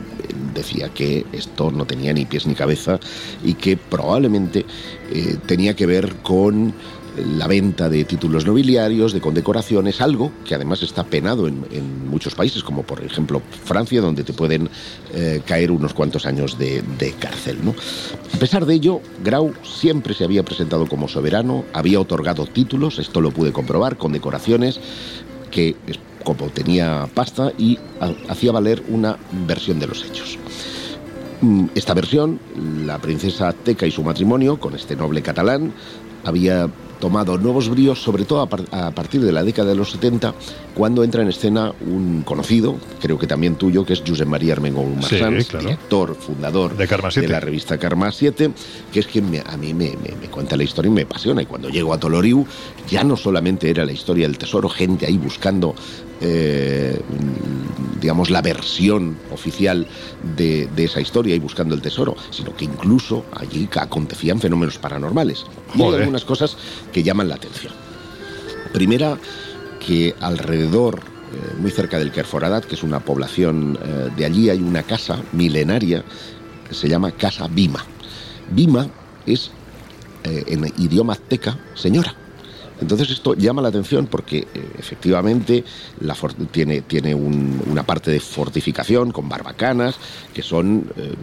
[0.54, 2.98] decía que esto no tenía ni pies ni cabeza
[3.44, 4.64] y que probablemente
[5.46, 6.72] tenía que ver con
[7.16, 11.56] la venta de títulos nobiliarios, de condecoraciones, algo que además está penado en,
[12.06, 14.70] muchos países, como por ejemplo Francia, donde te pueden
[15.12, 16.82] eh, caer unos cuantos años de,
[17.18, 17.58] cárcel.
[17.62, 17.74] ¿no?
[18.34, 23.20] A pesar de ello, Grau siempre se había presentado como soberano, había otorgado títulos, esto
[23.20, 24.80] lo pude comprobar, condecoraciones,
[25.50, 25.76] que
[26.24, 27.78] como tenía pasta y
[28.28, 30.38] hacía valer una versión de los hechos.
[31.40, 32.40] Mm, esta versión,
[32.84, 35.72] la princesa Teca y su matrimonio con este noble catalán,
[36.24, 36.68] había
[37.00, 40.34] tomado nuevos bríos, sobre todo a, partir de la década de los 70,
[40.74, 44.94] cuando entra en escena un conocido, creo que también tuyo, que es Josep María Armengol
[44.94, 48.50] Marsans, director, fundador de, la revista Karma 7,
[48.92, 49.92] que es quien a mí me,
[50.30, 51.42] cuenta la historia y me apasiona.
[51.42, 52.46] Y cuando llego a Toloriu,
[52.88, 55.74] ya no solamente era la historia del tesoro, gente ahí buscando
[56.20, 57.00] eh,
[58.00, 59.86] digamos, la versión oficial
[60.36, 65.44] de, esa historia y buscando el tesoro, sino que incluso allí acontecían fenómenos paranormales.
[65.74, 66.56] Y hay algunas cosas
[66.92, 67.72] que llaman la atención.
[68.72, 69.18] Primera,
[69.84, 74.60] que alrededor, eh, muy cerca del Kerforadat, que es una población eh, de allí, hay
[74.60, 76.04] una casa milenaria
[76.68, 77.84] que se llama Casa Bima.
[78.50, 78.88] Bima
[79.26, 79.50] es,
[80.24, 82.25] en idioma azteca, señora.
[82.80, 85.64] Entonces esto llama la atención porque eh, efectivamente
[86.50, 89.96] tiene, tiene una parte de fortificación con barbacanas
[90.34, 91.14] que son eh,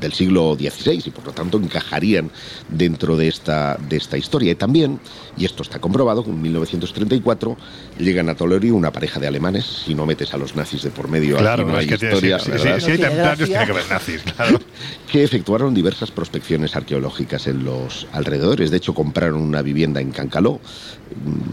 [0.00, 2.30] del siglo XVI y por lo tanto encajarían
[2.68, 4.52] dentro de esta, de esta historia.
[4.52, 5.00] Y también,
[5.36, 7.56] y esto está comprobado, en 1934
[7.98, 11.08] llegan a Tolori una pareja de alemanes, si no metes a los nazis de por
[11.08, 12.38] medio, claro, no hay historia.
[12.38, 14.60] si, hay templarios tiene que haber nazis, claro.
[15.10, 18.70] que efectuaron diversas prospecciones arqueológicas en los alrededores.
[18.70, 20.60] De hecho, compraron una vivienda en Cancaló,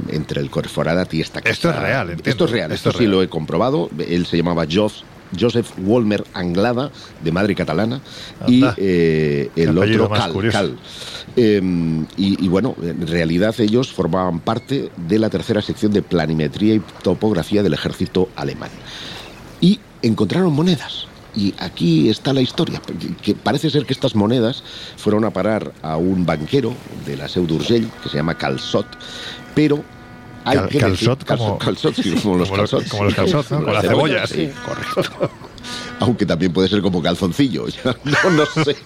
[0.10, 1.51] entre el Corforadat y esta casa.
[1.51, 2.30] Esto es real, entiendo.
[2.30, 3.89] Esto es real, esto, sí lo he comprobado.
[3.97, 6.91] Él se llamaba Joseph Wolmer Anglada,
[7.24, 8.01] de madre catalana,
[8.47, 10.78] y eh, el otro Cal.
[11.36, 16.74] Em, y, y, bueno, en realidad ellos formaban parte de la tercera sección de planimetría
[16.76, 18.72] y topografía del ejército alemán.
[19.62, 22.82] Y encontraron monedas y aquí está la historia,
[23.22, 24.64] que parece ser que estas monedas
[24.97, 26.74] fueron a parar a un banquero
[27.05, 28.88] de la Seu d'Urgell, que se llama Calzot,
[29.58, 29.84] pero
[30.45, 31.58] hay que calzot, como,
[32.22, 32.89] como, los calzots.
[32.89, 33.64] Como los calzots, ¿no?
[33.64, 34.30] Con las cebollas.
[34.30, 35.32] Sí, correcto.
[35.99, 37.66] Aunque también puede ser como calzoncillo.
[38.03, 38.78] No, no sé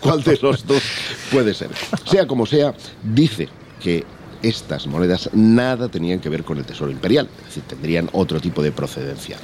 [0.00, 0.82] cuál de los dos
[1.30, 1.68] puede ser.
[2.06, 3.50] Sea como sea, dice
[3.82, 4.06] que
[4.42, 8.62] estas monedas nada tenían que ver con el tesoro imperial, es decir, tendrían otro tipo
[8.62, 9.36] de procedencia.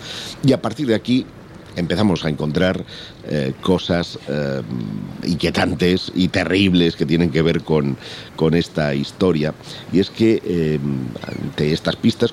[0.42, 1.26] Y a partir de aquí
[1.76, 2.84] empezamos a encontrar
[3.28, 4.62] eh, cosas eh,
[5.24, 7.96] inquietantes y terribles que tienen que ver con,
[8.36, 9.54] con esta historia.
[9.92, 10.78] Y es que eh,
[11.26, 12.32] ante estas pistas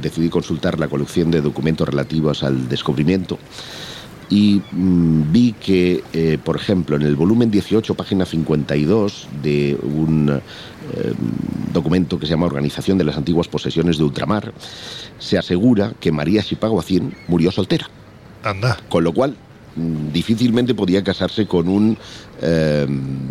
[0.00, 3.38] decidí consultar la colección de documentos relativos al descubrimiento
[4.28, 10.40] y mm, vi que, por ejemplo, en el volumen 18, página 52 de un
[11.72, 14.52] documento que se llama Organización de las Antiguas Posesiones de Ultramar,
[15.18, 17.88] se asegura que María Chipaguacín murió soltera.
[18.42, 18.78] Anda.
[18.88, 19.36] Con lo cual,
[19.76, 21.96] mm, difícilmente podía casarse con un
[22.42, 23.28] em,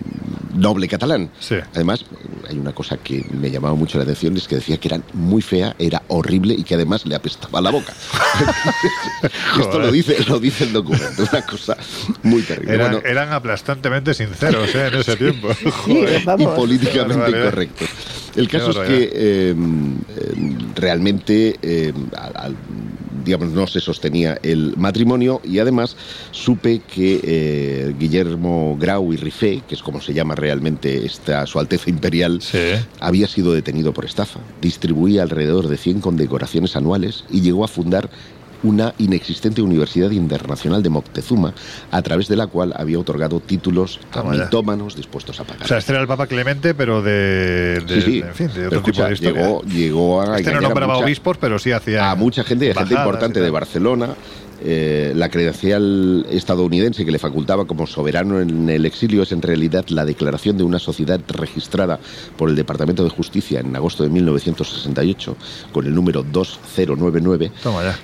[0.53, 1.31] noble catalán.
[1.73, 2.05] Además,
[2.47, 5.41] hay una cosa que me llamaba mucho la atención, es que decía que era muy
[5.41, 7.93] fea, era horrible y que además le apestaba la boca.
[9.59, 11.75] Esto lo dice, lo dice el documento, una cosa
[12.23, 13.01] muy terrible.
[13.03, 14.87] Eran, aplastantemente sinceros ¿eh?
[14.87, 15.49] en ese tiempo.
[16.37, 17.89] y políticamente correctos.
[18.35, 21.59] El caso es que em, em, realmente
[22.35, 22.55] al
[23.23, 25.95] digamos, no se sostenía el matrimonio y además
[26.31, 31.59] supe que eh, Guillermo Grau y Rifé, que es como se llama realmente esta Su
[31.59, 32.41] Alteza Imperial,
[32.99, 34.39] había sido detenido por estafa.
[34.61, 38.09] Distribuía alrededor de 100 condecoraciones anuales y llegó a fundar
[38.63, 41.53] una inexistente Universidad Internacional de Moctezuma,
[41.91, 45.63] a través de la cual había otorgado títulos a mitómanos dispuestos a pagar.
[45.63, 48.19] O sea, este era el Papa Clemente, pero de, sí, sí.
[48.19, 51.71] En fin, de otro tipo de Llegó, llegó a este no nombraba obispos, pero sí
[51.71, 52.11] hacía...
[52.11, 54.15] A mucha gente, gente importante de Barcelona,
[54.61, 59.85] eh, la credencial estadounidense que le facultaba como soberano en el exilio es en realidad
[59.89, 61.99] la declaración de una sociedad registrada
[62.37, 65.35] por el Departamento de Justicia en agosto de 1968
[65.71, 67.51] con el número 2099.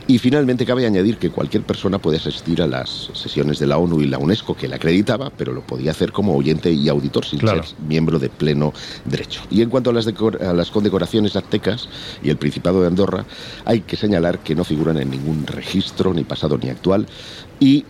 [0.07, 4.01] Y finalmente cabe añadir que cualquier persona puede asistir a las sesiones de la ONU
[4.01, 7.39] y la UNESCO que la acreditaba, pero lo podía hacer como oyente y auditor sin
[7.41, 9.41] ser miembro de pleno derecho.
[9.49, 11.89] Y en cuanto a las, a las condecoraciones aztecas
[12.23, 13.25] y el Principado de Andorra,
[13.65, 17.07] hay que señalar que no figuran en ningún registro ni pasado ni actual,
[17.59, 17.85] y eh,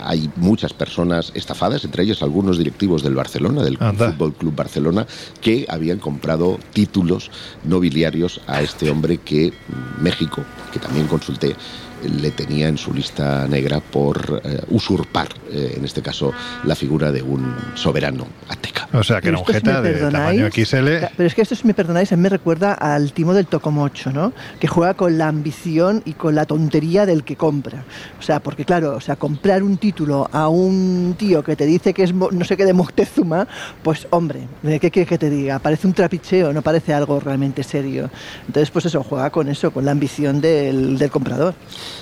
[0.00, 5.06] hay muchas personas estafadas, entre ellos algunos directivos del Barcelona, del Fútbol Club Barcelona,
[5.40, 7.30] que habían comprado títulos
[7.64, 9.52] nobiliarios a este hombre que
[10.00, 11.56] México, que también consulté,
[12.02, 16.32] le tenía en su lista negra por eh, usurpar, eh, en este caso,
[16.64, 18.88] la figura de un soberano azteca.
[18.92, 20.88] O sea, que era un jeta de tamaño XL.
[21.16, 24.12] Pero es que esto, si me perdonáis, a mí me recuerda al timo del Tocomocho,
[24.12, 24.32] ¿no?
[24.60, 27.84] Que juega con la ambición y con la tontería del que compra.
[28.18, 31.92] O sea, porque claro, o sea, comprar un título a un tío que te dice
[31.92, 33.46] que es no sé qué de Moctezuma,
[33.82, 35.58] pues hombre, ¿qué quieres que te diga?
[35.58, 38.10] Parece un trapicheo, no parece algo realmente serio.
[38.46, 41.54] Entonces, pues eso, juega con eso, con la ambición del, del comprador.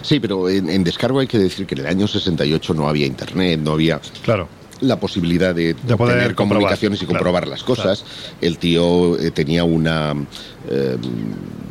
[0.03, 3.61] Sí, pero en, descargo hay que decir que en el año 68 no había internet,
[3.63, 4.01] no había...
[4.23, 4.49] Claro
[4.85, 8.05] la posibilidad de, tener comunicaciones y comprobar las cosas.
[8.41, 10.15] El tío eh, tenía una,
[10.71, 10.97] eh,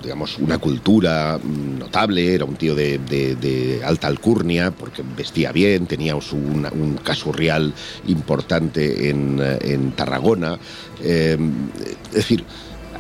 [0.02, 7.00] digamos, una cultura notable, era un tío de, alta alcurnia, porque vestía bien, tenía un
[7.04, 7.74] caso real
[8.08, 10.58] importante en, en Tarragona.
[11.02, 11.38] Eh,
[12.10, 12.44] es decir,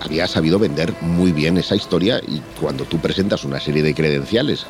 [0.03, 4.65] había sabido vender muy bien esa historia y cuando tú presentas una serie de credenciales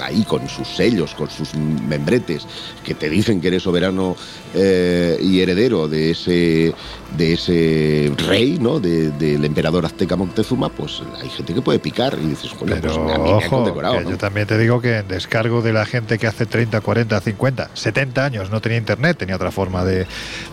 [0.00, 2.46] ahí con sus sellos, con sus membretes,
[2.84, 4.16] que te dicen que eres soberano
[4.54, 6.74] eh, y heredero de ese,
[7.16, 8.80] de ese rey, ¿no?
[8.80, 13.32] del emperador azteca Montezuma, pues hay gente que puede picar y dices, pues a mí
[13.32, 14.00] me condecorado.
[14.02, 17.70] Yo también te digo que en descargo de la gente que hace 30, 40, 50,
[17.74, 20.06] 70 años no tenía internet, tenía otra forma de,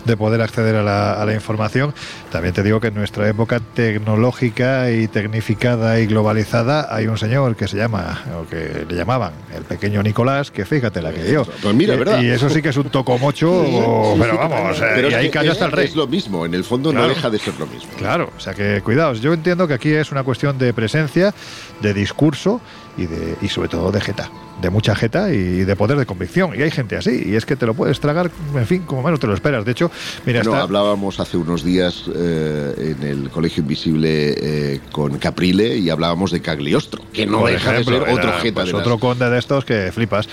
[0.04, 1.94] de poder acceder a la, a la información,
[2.30, 7.56] también te digo que en nuestra época tecnológica y tecnificada y globalizada, hay un señor
[7.56, 11.46] que se llama, o que le llamaban, el pequeño Nicolás, que fíjate la que dio.
[11.62, 12.22] Pues mira, y, ¿verdad?
[12.22, 14.78] Y eso sí que es un tocomocho, pero vamos,
[15.10, 15.86] y ahí cayó hasta el rey.
[15.86, 17.90] Es lo mismo, en el fondo no deja de ser lo mismo.
[17.96, 21.34] Claro, o sea que cuidaos, yo entiendo que aquí es una cuestión de presencia,
[21.80, 22.60] de discurso
[22.96, 24.30] y, de, y sobre todo de jeta
[24.60, 26.52] de mucha jeta y de poder de convicción.
[26.58, 29.20] Y hay gente así, y es que te lo puedes tragar, en fin, como menos
[29.20, 29.64] te lo esperas.
[29.64, 29.90] De hecho,
[30.24, 35.90] mira, bueno, hablábamos hace unos días eh, en el Colegio Invisible eh, con Caprile y
[35.90, 38.62] hablábamos de Cagliostro, que no deja de ser otro jeta.
[38.62, 40.28] Pues otro conde de estos que flipas,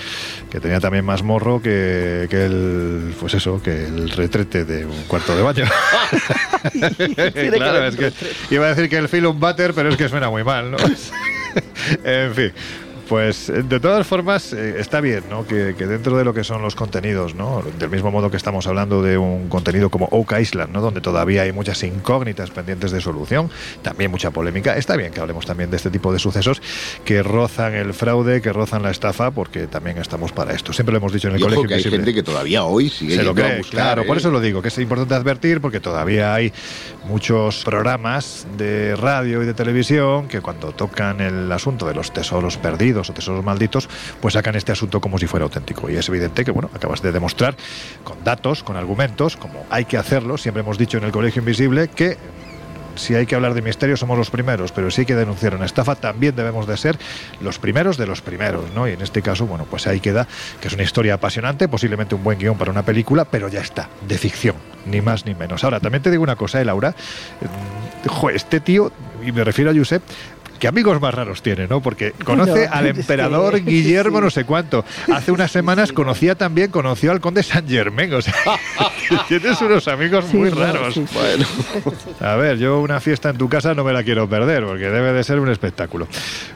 [0.49, 5.03] que tenía también más morro que, que el, pues eso, que el retrete de un
[5.07, 5.65] cuarto de baño.
[7.51, 8.13] claro, es que
[8.51, 10.77] iba a decir que el film butter, pero es que suena muy mal, ¿no?
[12.03, 12.51] en fin.
[13.13, 15.45] Pues eh, de todas formas eh, está bien ¿no?
[15.45, 17.61] Que, dentro de lo que son los contenidos, ¿no?
[17.77, 20.81] del mismo modo que estamos hablando de un contenido como Oak Island, ¿no?
[20.81, 23.51] donde todavía hay muchas incógnitas pendientes de solución,
[23.83, 26.59] también mucha polémica, está bien que hablemos también de este tipo de sucesos
[27.05, 30.73] que rozan el fraude, que rozan la estafa, porque también estamos para esto.
[30.73, 31.67] Siempre lo hemos dicho en el colegio.
[31.67, 34.21] Que hay gente que todavía hoy sigue Se lo cree, a buscar, Claro, por ¿eh?
[34.21, 36.51] eso lo digo, que es importante advertir, porque todavía hay
[37.05, 42.57] muchos programas de radio y de televisión que cuando tocan el asunto de los tesoros
[42.57, 43.89] perdidos, o tesoros malditos,
[44.21, 45.89] pues sacan este asunto como si fuera auténtico.
[45.89, 47.55] Y es evidente que, bueno, acabas de demostrar
[48.03, 50.37] con datos, con argumentos, como hay que hacerlo.
[50.37, 52.17] Siempre hemos dicho en el Colegio Invisible que
[52.95, 55.65] si hay que hablar de misterio somos los primeros, pero si hay que denunciar una
[55.65, 56.97] estafa también debemos de ser
[57.41, 58.87] los primeros de los primeros, ¿no?
[58.87, 60.27] Y en este caso, bueno, pues ahí queda
[60.61, 63.89] que es una historia apasionante, posiblemente un buen guion para una película, pero ya está,
[64.07, 65.63] de ficción, ni más ni menos.
[65.63, 66.91] Ahora, también te digo una cosa, ¿eh, Laura?
[67.41, 68.91] Mm, este tío,
[69.25, 70.03] y me refiero a Josep,
[70.63, 71.81] qué amigos más raros tiene, ¿no?
[71.81, 74.85] Porque conoce al emperador Guillermo no sé cuánto.
[75.13, 78.13] Hace unas semanas conocía también, conoció al conde Saint Germain.
[78.13, 78.33] O sea,
[79.27, 81.01] tienes unos amigos muy raros.
[81.13, 81.45] Bueno,
[82.21, 85.11] a ver, yo una fiesta en tu casa no me la quiero perder, porque debe
[85.11, 86.07] de ser un espectáculo.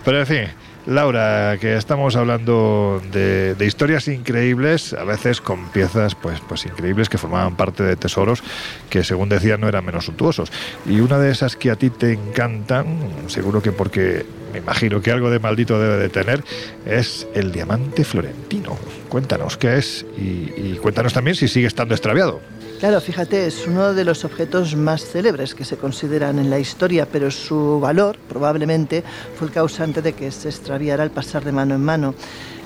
[0.06, 0.48] Pero en fin,
[0.88, 7.18] Laura, que estamos hablando de, historias increíbles, a veces con piezas pues, pues increíbles que
[7.18, 8.42] formaban parte de tesoros
[8.90, 10.50] que, según decían, no eran menos suntuosos.
[10.86, 15.12] Y una de esas que a ti te encantan, seguro que porque me imagino que
[15.12, 16.42] algo de maldito debe de tener,
[16.86, 18.78] es el diamante florentino.
[19.10, 22.40] Cuéntanos qué es y cuéntanos también si sigue estando extraviado.
[22.80, 27.08] Claro, fíjate, es uno de los objetos más célebres que se consideran en la historia,
[27.12, 29.04] pero su valor probablemente
[29.36, 32.14] fue el causante de que se extraviara al pasar de mano en mano.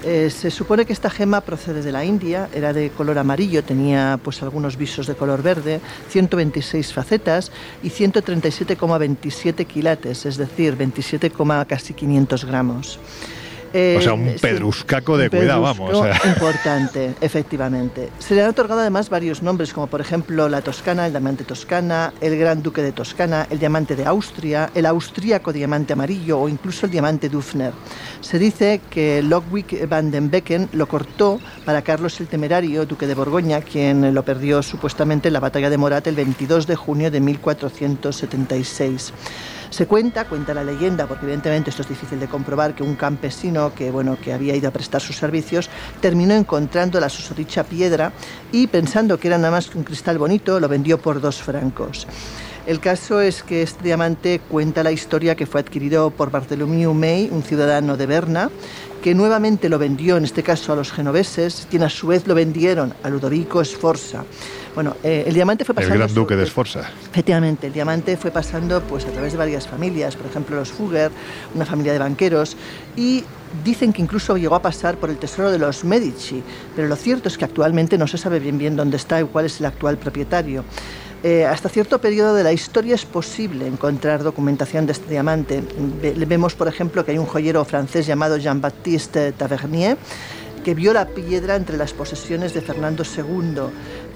[0.03, 4.20] Eh, se supone que esta gema procede de la India, era de color amarillo, tenía
[4.22, 7.49] pues algunos visos de color verde, 126 facetas
[7.82, 11.32] y 137,27 quilates, es decir, 27,
[11.66, 12.99] casi 500 gramos.
[13.74, 15.92] O sea, un pedruscaco de cuidado, vamos.
[16.26, 18.10] Importante, efectivamente.
[18.20, 22.14] Se le han otorgado además varios nombres, como por ejemplo la Toscana, el diamante Toscana,
[22.22, 26.86] el Gran Duque de Toscana, el diamante de Austria, el austríaco diamante amarillo o incluso
[26.86, 27.74] el diamante Dufner.
[28.22, 33.16] Se dice que Ludwig van den Becken lo cortó para Carlos el Temerario, duque de
[33.16, 37.20] Borgoña, quien lo perdió supuestamente en la batalla de Morat el 22 de junio de
[37.20, 39.14] 1476.
[39.72, 43.74] Se cuenta, cuenta la leyenda, porque evidentemente esto es difícil de comprobar, que un campesino
[43.74, 45.70] que, bueno, que había ido a prestar sus servicios
[46.02, 48.12] terminó encontrando la susodicha piedra
[48.52, 52.06] y pensando que era nada más que un cristal bonito, lo vendió por dos francos.
[52.68, 57.30] El caso es que este diamante cuenta la historia que fue adquirido por Bartholomew May,
[57.32, 58.52] un ciudadano de Berna,
[59.02, 62.36] que nuevamente lo vendió, en este caso a los genoveses, quienes a su vez lo
[62.36, 64.26] vendieron a Ludovico Sforza.
[64.74, 65.96] Bueno, eh, el diamante fue pasando...
[65.96, 66.90] El gran duque de Sforza.
[67.12, 71.12] Efectivamente, el diamante fue pasando pues, a través de varias familias, por ejemplo los Fugger,
[71.54, 72.56] una familia de banqueros,
[72.96, 73.24] y
[73.64, 76.42] dicen que incluso llegó a pasar por el tesoro de los Medici,
[76.76, 79.46] pero lo cierto es que actualmente no se sabe bien bien dónde está y cuál
[79.46, 80.64] es el actual propietario.
[81.24, 85.62] Eh, hasta cierto periodo de la historia es posible encontrar documentación de este diamante.
[86.26, 89.98] vemos, por ejemplo, que hay un joyero francés llamado Jean-Baptiste Tavernier
[90.64, 93.72] que vio la piedra entre las posesiones de Fernando II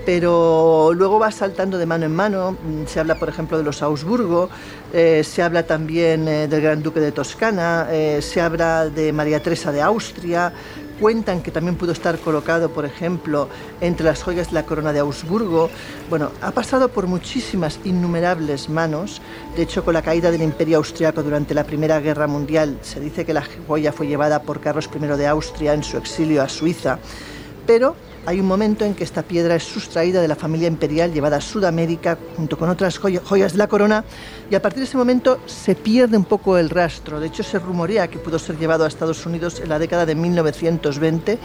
[0.05, 2.51] pero luego va saltando de mano en mano.
[2.51, 4.49] Mm, se habla, por ejemplo, de los Augsburgo,
[4.93, 9.41] eh, se habla también eh, del Gran Duque de Toscana, eh, se habla de María
[9.41, 10.53] Teresa de Austria.
[10.99, 13.49] Cuentan que también pudo estar colocado, por ejemplo,
[13.81, 15.69] entre las joyas de la corona de Augsburgo.
[16.09, 19.21] Bueno, ha pasado por muchísimas, innumerables manos.
[19.57, 23.25] De hecho, con la caída del Imperio Austriaco durante la Primera Guerra Mundial, se dice
[23.25, 26.97] que la joya fue llevada por Carlos I de Austria en su exilio a Suiza.
[27.67, 27.95] Pero
[28.25, 31.41] hay un momento en que esta piedra es sustraída de la familia imperial, llevada a
[31.41, 34.03] Sudamérica junto con otras joyas de la corona,
[34.49, 37.19] y a partir de ese momento se pierde un poco el rastro.
[37.19, 40.15] De hecho, se rumorea que pudo ser llevado a Estados Unidos en la década de
[40.15, 41.39] 1920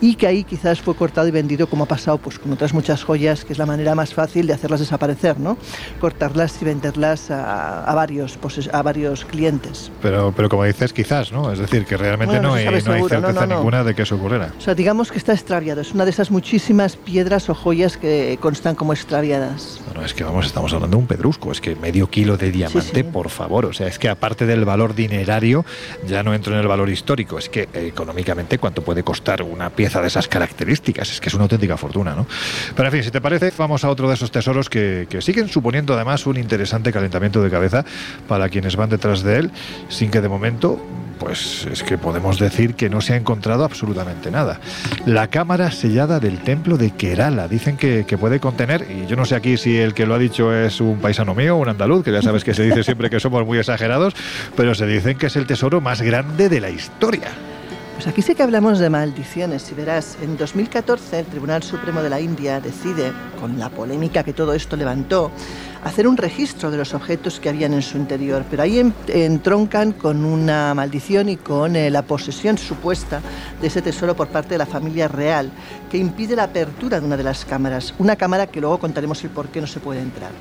[0.00, 3.02] y que ahí quizás fue cortado y vendido como ha pasado pues, con otras muchas
[3.02, 5.56] joyas, que es la manera más fácil de hacerlas desaparecer, ¿no?
[6.00, 9.90] cortarlas y venderlas a, varios, pues, a varios clientes.
[10.02, 11.52] Pero, pero como dices, quizás, ¿no?
[11.52, 14.52] Es decir, que realmente no, hay, certeza ninguna de que eso ocurriera.
[14.58, 15.80] O sea, digamos que está extraviado.
[15.80, 19.80] Es una de esas muchísimas piedras o joyas que constan como extraviadas.
[19.86, 23.04] Bueno, es que vamos, estamos hablando de un pedrusco, es que medio kilo de diamante,
[23.04, 23.66] por favor.
[23.66, 25.64] O sea, es que aparte del valor dinerario,
[26.06, 30.00] ya no entro en el valor histórico, es que económicamente cuánto puede costar una pieza
[30.00, 32.26] de esas características, es que es una auténtica fortuna, ¿no?
[32.74, 35.48] Pero en fin, si te parece, vamos a otro de esos tesoros que, que siguen
[35.48, 37.84] suponiendo además un interesante calentamiento de cabeza
[38.28, 39.50] para quienes van detrás de él,
[39.88, 40.80] sin que de momento
[41.24, 44.60] pues es que podemos decir que no se ha encontrado absolutamente nada.
[45.06, 49.34] La cámara sellada del templo de Kerala, dicen que, puede contener, y yo no sé
[49.34, 52.20] aquí si el que lo ha dicho es un paisano mío, un andaluz, que ya
[52.20, 54.14] sabes que se dice siempre que somos muy exagerados,
[54.54, 57.30] pero se dicen que es el tesoro más grande de la historia.
[57.94, 59.70] Pues aquí sí que hablamos de maldiciones.
[59.70, 64.32] Y verás, en 2014 el Tribunal Supremo de la India decide, con la polémica que
[64.32, 65.30] todo esto levantó,
[65.84, 68.44] hacer un registro de los objetos que habían en su interior.
[68.50, 73.20] Pero ahí entroncan con una maldición y con eh, la posesión supuesta
[73.60, 75.50] de ese tesoro por parte de la familia real,
[75.90, 77.94] que impide la apertura de una de las cámaras.
[77.98, 80.32] Una cámara que luego contaremos el por qué no se puede entrar.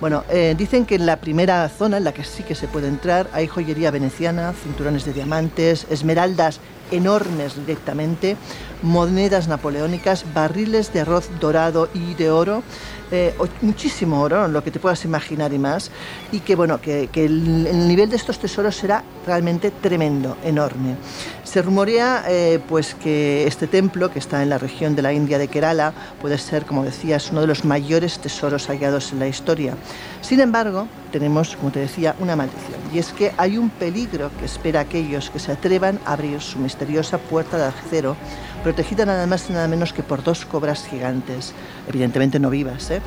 [0.00, 2.88] Bueno, eh, dicen que en la primera zona, en la que sí que se puede
[2.88, 6.58] entrar, hay joyería veneciana, cinturones de diamantes, esmeraldas
[6.90, 8.36] enormes directamente,
[8.82, 12.64] monedas napoleónicas, barriles de arroz dorado y de oro,
[13.12, 15.90] eh, muchísimo oro, lo que te puedas imaginar y más,
[16.32, 20.96] y que bueno, que, el, nivel de estos tesoros será realmente tremendo, enorme.
[21.44, 25.36] Se rumorea eh, pues que este templo, que está en la región de la India
[25.36, 25.92] de Kerala,
[26.22, 29.76] puede ser, como decías, uno de los mayores tesoros hallados en la historia.
[30.22, 34.44] Sin embargo, tenemos, como te decía, una maldición, y es que hay un peligro que
[34.44, 38.16] espera a aquellos que se atrevan a abrir su misteriosa puerta de acero,
[38.62, 41.52] protegida nada más y nada menos que por dos cobras gigantes,
[41.88, 42.90] evidentemente no vivas.
[42.92, 43.02] ¿eh?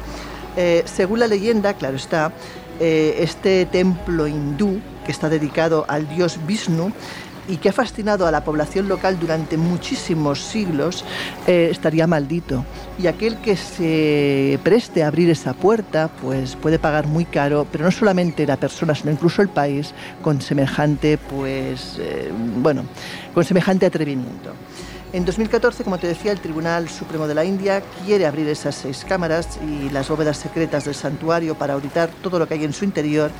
[0.57, 2.33] Eh, según la leyenda, claro está,
[2.81, 6.91] eh, este templo hindú, que está dedicado al dios Vishnu,
[7.47, 11.05] y que ha fascinado a la población local durante muchísimos siglos,
[11.45, 12.65] estaría maldito.
[12.97, 17.83] Y aquel que se preste a abrir esa puerta, pues puede pagar muy caro, pero
[17.83, 21.99] no solamente la persona, sino incluso el país, con semejante, pues,
[22.57, 22.83] bueno,
[23.33, 24.53] con semejante atrevimiento.
[25.13, 29.05] En 2014, como te decía, el Tribunal Supremo de la India quiere abrir esas seis
[29.07, 32.83] cámaras y las bóvedas secretas del santuario para auditar todo lo que hay en su
[32.83, 33.31] interior.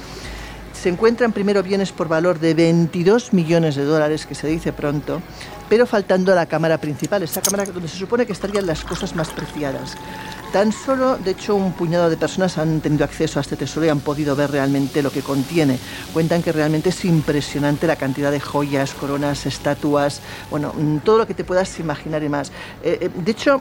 [0.86, 5.20] Se encuentran primero bienes por valor de 22 millones de dólares, que se dice pronto,
[5.68, 9.32] pero faltando la cámara principal, esa cámara donde se supone que estarían las cosas más
[9.32, 9.98] preciadas.
[10.54, 13.90] Tan solo, de hecho, un puñado de personas han tenido acceso a este tesoro y
[13.90, 15.80] han podido ver realmente lo que contiene.
[16.14, 20.22] Cuentan que realmente es impresionante la cantidad de joyas, coronas, estatuas,
[20.52, 22.52] bueno, mm, todo lo que te puedas imaginar y más.
[22.84, 23.60] Eh, eh, de hecho,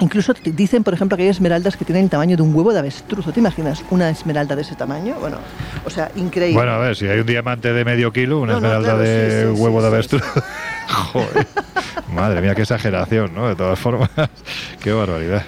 [0.00, 2.80] Incluso dicen, por ejemplo, que hay esmeraldas que tienen el tamaño de un huevo de
[2.80, 3.32] avestruz.
[3.32, 5.16] ¿Te imaginas una esmeralda de ese tamaño?
[5.20, 5.38] Bueno,
[5.84, 6.56] o sea, increíble.
[6.56, 9.88] Bueno, a ver, si hay un diamante de medio kilo, una esmeralda de huevo de
[9.88, 10.22] avestruz.
[11.12, 11.46] Joder.
[12.12, 13.48] Madre mía, qué exageración, ¿no?
[13.48, 14.10] De todas formas,
[14.80, 15.44] qué barbaridad.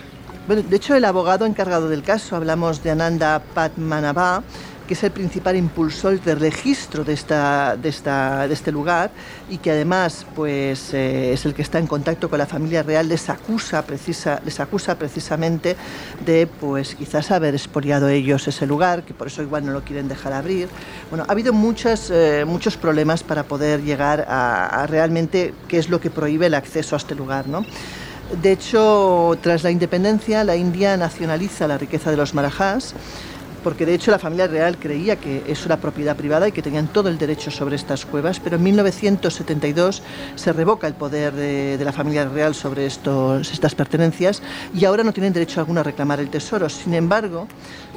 [0.46, 4.42] Bueno, de hecho, el abogado encargado del caso, hablamos de Ananda Padmanabha,
[4.86, 9.10] que es el principal impulsor del registro de, esta, de, esta, de este lugar
[9.50, 13.08] y que además pues, eh, es el que está en contacto con la familia real,
[13.08, 15.76] les acusa, precisa, les acusa precisamente
[16.24, 20.08] de pues, quizás haber expoliado ellos ese lugar, que por eso igual no lo quieren
[20.08, 20.68] dejar abrir.
[21.10, 25.88] Bueno, ha habido muchas, eh, muchos problemas para poder llegar a, a, realmente qué es
[25.88, 27.48] lo que prohíbe el acceso a este lugar.
[27.48, 27.64] ¿no?
[28.42, 32.94] De hecho, tras la independencia, la India nacionaliza la riqueza de los marajás
[33.66, 36.86] porque de hecho la familia real creía que eso era propiedad privada y que tenían
[36.86, 40.04] todo el derecho sobre estas cuevas, pero en 1972
[40.36, 44.40] se revoca el poder de, la familia real sobre estos, estas pertenencias
[44.72, 46.68] y ahora no tienen derecho alguno a reclamar el tesoro.
[46.68, 47.48] Sin embargo,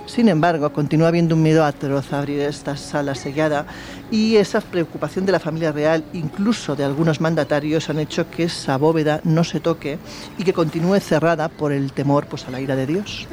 [0.08, 3.68] sin embargo, continúa habiendo un miedo atroz a abrir esta sala sellada
[4.10, 8.76] y esa preocupación de la familia real, incluso de algunos mandatarios, han hecho que esa
[8.78, 10.00] bóveda no se toque
[10.40, 13.28] y que continúe cerrada por el temor pues, a la ira de Dios.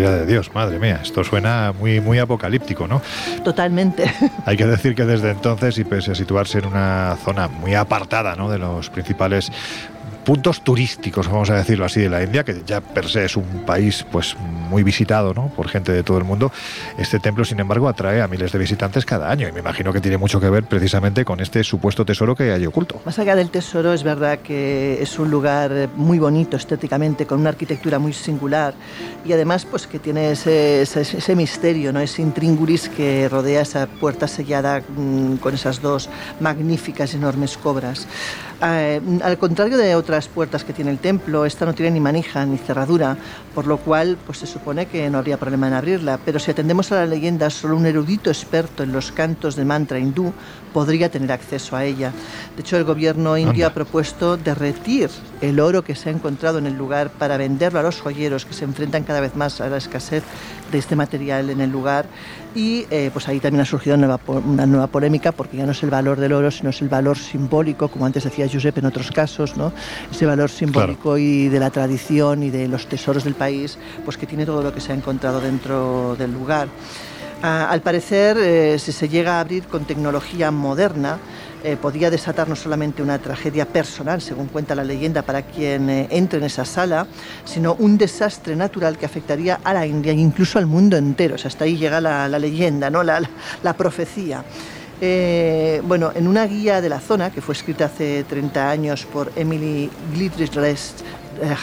[0.00, 3.00] Ira de Dios, madre mía, esto suena muy, muy apocalíptico, ¿no?
[3.44, 4.12] Totalmente.
[4.46, 8.34] Hay que decir que desde entonces, y pese a situarse en una zona muy apartada
[8.36, 8.50] ¿no?
[8.50, 9.50] de los principales
[10.24, 13.64] puntos turísticos, vamos a decirlo así, de la India, que ya per se es un
[13.66, 15.48] país pues muy visitado ¿no?
[15.48, 16.52] por gente de todo el mundo,
[16.98, 20.00] este templo, sin embargo, atrae a miles de visitantes cada año y me imagino que
[20.00, 23.00] tiene mucho que ver precisamente con este supuesto tesoro que hay oculto.
[23.04, 27.50] Más allá del tesoro, es verdad que es un lugar muy bonito estéticamente, con una
[27.50, 28.74] arquitectura muy singular
[29.24, 32.00] y además pues que tiene ese, misterio, ¿no?
[32.00, 36.08] ese intríngulis que rodea esa puerta sellada mmm, con esas dos
[36.40, 38.06] magníficas, enormes cobras.
[38.62, 42.44] Eh, al contrario de otras puertas que tiene el templo, esta no tiene ni manija
[42.44, 43.16] ni cerradura,
[43.54, 46.18] por lo cual pues, se supone que no habría problema en abrirla.
[46.24, 49.98] Pero si atendemos a la leyenda, solo un erudito experto en los cantos de mantra
[49.98, 50.32] hindú
[50.74, 52.12] podría tener acceso a ella.
[52.54, 56.66] De hecho, el gobierno indio ha propuesto derretir el oro que se ha encontrado en
[56.66, 59.78] el lugar para venderlo a los joyeros que se enfrentan cada vez más a la
[59.78, 60.22] escasez
[60.70, 62.06] de este material en el lugar
[62.54, 65.72] y eh, pues ahí también ha surgido una nueva, una nueva, polémica porque ya no
[65.72, 68.86] es el valor del oro sino es el valor simbólico como antes decía Josep en
[68.86, 69.72] otros casos ¿no?
[70.10, 71.18] ese valor simbólico claro.
[71.18, 74.74] y de la tradición y de los tesoros del país pues que tiene todo lo
[74.74, 76.68] que se ha encontrado dentro del lugar
[77.42, 81.18] ah, al parecer eh, si se llega a abrir con tecnología moderna
[81.62, 86.08] eh, podía desatar no solamente una tragedia personal, según cuenta la leyenda, para quien eh,
[86.10, 87.06] entre en esa sala,
[87.44, 91.34] sino un desastre natural que afectaría a la India e incluso al mundo entero.
[91.34, 93.02] O sea, hasta ahí llega la, leyenda, ¿no?
[93.02, 93.20] la,
[93.76, 94.42] profecía.
[95.02, 99.30] Eh, bueno, en una guía de la zona, que fue escrita hace 30 años por
[99.36, 100.52] Emily Glidrich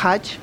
[0.03, 0.37] Hatch,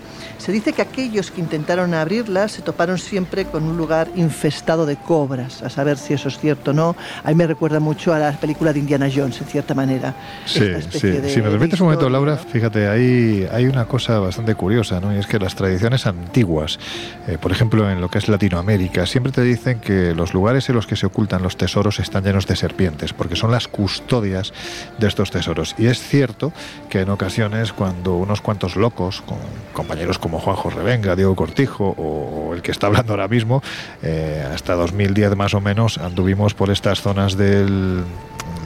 [0.44, 4.96] se dice que aquellos que intentaron abrirla se toparon siempre con un lugar infestado de
[4.96, 6.96] cobras, a saber si eso es cierto o no.
[7.22, 10.14] A mí me recuerda mucho a la película de Indiana Jones, en cierta manera.
[10.44, 11.06] Sí, sí.
[11.08, 15.16] De, si me permites un momento, Laura, fíjate, hay, hay una cosa bastante curiosa, ¿no?
[15.16, 16.78] Y es que las tradiciones antiguas,
[17.26, 20.74] eh, por ejemplo, en lo que es Latinoamérica, siempre te dicen que los lugares en
[20.74, 24.52] los que se ocultan los tesoros están llenos de serpientes, porque son las custodias
[24.98, 25.74] de estos tesoros.
[25.78, 26.52] Y es cierto
[26.90, 29.38] que en ocasiones, cuando unos cuantos locos, con
[29.72, 33.62] compañeros como Juanjo Revenga, Diego Cortijo o, o el que está hablando ahora mismo,
[34.02, 38.04] eh, hasta 2010 más o menos anduvimos por estas zonas del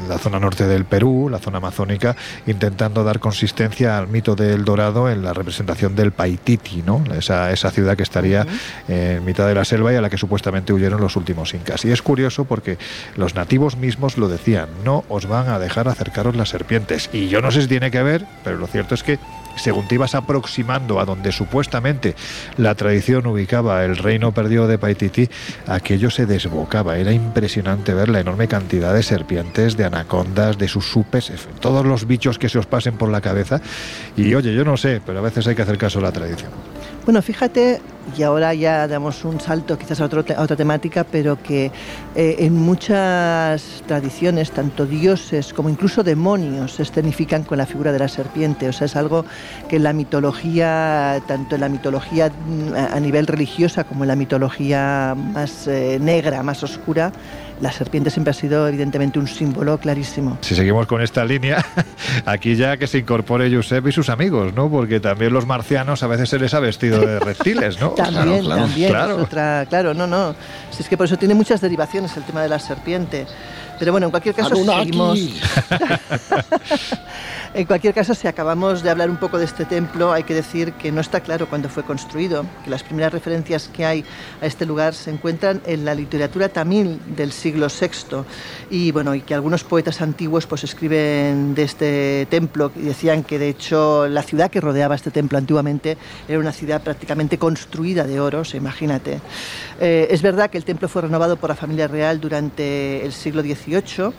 [0.08, 2.16] la zona norte del Perú, la zona amazónica,
[2.46, 7.04] intentando dar consistencia al mito del Dorado en la representación del Paititi, ¿no?
[7.14, 8.46] esa, esa ciudad que estaría
[8.88, 11.84] en mitad de la selva y a la que supuestamente huyeron los últimos incas.
[11.84, 12.78] Y es curioso porque
[13.16, 17.10] los nativos mismos lo decían, no os van a dejar acercaros las serpientes.
[17.12, 19.18] Y yo no sé si tiene que ver, pero lo cierto es que
[19.58, 22.14] según te ibas aproximando a donde supuestamente
[22.56, 25.28] la tradición ubicaba el reino perdido de Paititi,
[25.66, 26.98] aquello se desbocaba.
[26.98, 32.38] Era impresionante ver la enorme cantidad de serpientes, de anacondas, de susupes, todos los bichos
[32.38, 33.60] que se os pasen por la cabeza.
[34.16, 36.50] Y oye, yo no sé, pero a veces hay que hacer caso a la tradición.
[37.08, 37.80] Bueno, fíjate,
[38.18, 41.72] y ahora ya damos un salto quizás a, otra temática, pero que
[42.14, 47.98] eh, en muchas tradiciones, tanto dioses como incluso demonios se escenifican con la figura de
[47.98, 48.68] la serpiente.
[48.68, 49.24] O sea, es algo
[49.70, 54.16] que en la mitología, tanto en la mitología mm, a nivel religiosa como en la
[54.16, 57.10] mitología más eh, negra, más oscura,
[57.60, 60.38] la serpiente siempre ha sido evidentemente un símbolo clarísimo.
[60.40, 61.64] Si seguimos con esta línea,
[62.26, 64.70] aquí ya que se incorpore Josep y sus amigos, ¿no?
[64.70, 67.90] Porque también los marcianos a veces se les ha vestido de reptiles, ¿no?
[67.90, 68.90] también, también.
[68.90, 69.16] Claro.
[69.16, 70.34] otra, claro, no, no.
[70.70, 73.26] Si es que por eso tiene muchas derivaciones el tema de la serpiente.
[73.78, 75.18] Pero bueno, en cualquier caso seguimos.
[77.54, 80.72] en cualquier caso, si acabamos de hablar un poco de este templo, hay que decir
[80.74, 84.04] que no está claro cuándo fue construido, que las primeras referencias que hay
[84.40, 88.24] a este lugar se encuentran en la literatura tamil del siglo VI
[88.70, 93.38] y bueno, y que algunos poetas antiguos pues escriben de este templo y decían que
[93.38, 95.96] de hecho la ciudad que rodeaba este templo antiguamente
[96.28, 99.20] era una ciudad prácticamente construida de oro, imagínate.
[99.80, 103.42] Eh, es verdad que el templo fue renovado por la familia real durante el siglo
[103.42, 104.12] XIX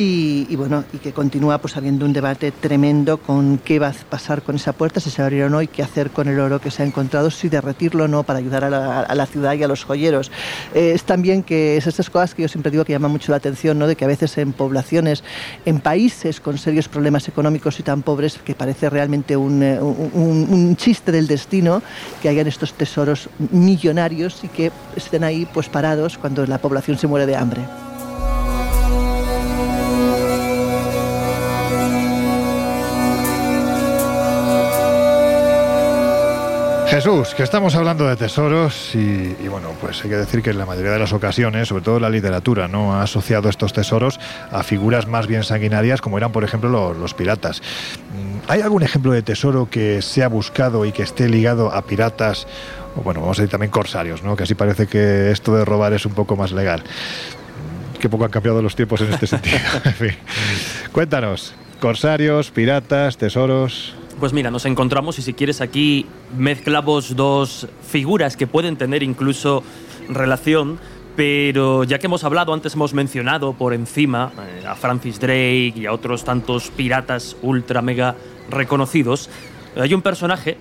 [0.00, 4.42] y, bueno, y que continúa pues habiendo un debate tremendo con qué va a pasar
[4.42, 6.70] con esa puerta, si se abrirá o no, y qué hacer con el oro que
[6.70, 8.70] se ha encontrado, si derretirlo o no para ayudar a
[9.12, 10.30] la, ciudad y a los joyeros.
[10.72, 13.38] Eh, es también que es estas cosas que yo siempre digo que llaman mucho la
[13.38, 13.88] atención, ¿no?
[13.88, 15.24] de que a veces en poblaciones,
[15.64, 20.76] en países con serios problemas económicos y tan pobres, que parece realmente un, eh, un
[20.76, 21.82] chiste del destino,
[22.22, 27.08] que hayan estos tesoros millonarios y que estén ahí pues parados cuando la población se
[27.08, 27.87] muere de hambre.
[36.88, 40.64] Jesús, que estamos hablando de tesoros y, bueno, pues hay que decir que en la
[40.64, 44.18] mayoría de las ocasiones, sobre todo la literatura, no ha asociado estos tesoros
[44.50, 47.60] a figuras más bien sanguinarias como eran, por ejemplo, los, piratas.
[47.60, 51.82] Mm, ¿Hay algún ejemplo de tesoro que se ha buscado y que esté ligado a
[51.82, 52.46] piratas?
[52.96, 54.34] O bueno, vamos a decir también corsarios, ¿no?
[54.34, 56.80] Que así parece que esto de robar es un poco más legal.
[56.80, 59.58] Mm, qué poco han cambiado los tiempos en este sentido.
[59.84, 60.16] en fin.
[60.92, 63.97] Cuéntanos, corsarios, piratas, tesoros.
[64.18, 66.04] Pues mira, nos encontramos y si quieres aquí
[66.36, 69.62] mezclamos dos figuras que pueden tener incluso
[70.08, 70.80] relación,
[71.14, 75.86] pero ya que hemos hablado, antes hemos mencionado por encima eh, a Francis Drake y
[75.86, 78.16] a otros tantos piratas ultra mega
[78.50, 79.30] reconocidos,
[79.76, 80.56] hay un personaje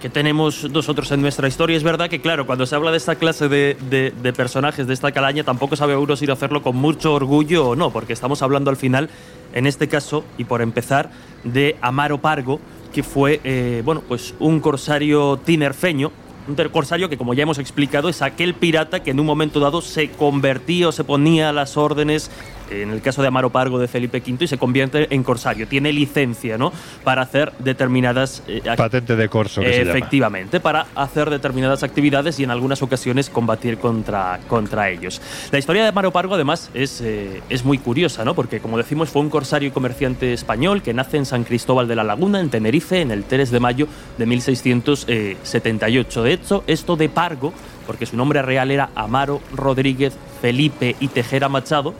[0.00, 1.76] que tenemos nosotros en nuestra historia.
[1.76, 5.12] Es verdad que, claro, cuando se habla de esta clase de, de, personajes de esta
[5.12, 8.76] calaña, tampoco sabe uno si hacerlo con mucho orgullo o no, porque estamos hablando al
[8.76, 9.10] final,
[9.54, 11.10] en este caso, y por empezar,
[11.44, 12.60] de Amaro Pargo,
[12.96, 16.10] que fue eh, bueno, pues un corsario tinerfeño,
[16.48, 19.82] un corsario que, como ya hemos explicado, es aquel pirata que en un momento dado
[19.82, 22.30] se convertía o se ponía a las órdenes
[22.70, 25.66] en el caso de Amaro Pargo de Felipe V, y se convierte en corsario.
[25.66, 26.72] Tiene licencia ¿no?
[27.04, 28.42] para hacer determinadas...
[28.46, 29.62] Eh, Patente de corso.
[29.62, 35.20] efectivamente, para hacer determinadas actividades y en algunas ocasiones combatir contra, contra ellos.
[35.50, 38.34] La historia de Amaro Pargo, además, es, eh, es muy curiosa, ¿no?
[38.34, 41.96] porque, como decimos, fue un corsario y comerciante español que nace en San Cristóbal de
[41.96, 43.88] la Laguna, en Tenerife, en el 3 de mayo
[44.18, 46.22] de 1678.
[46.22, 47.52] De hecho, esto de Pargo,
[47.86, 51.94] porque su nombre real era Amaro Rodríguez Felipe y Tejera Machado,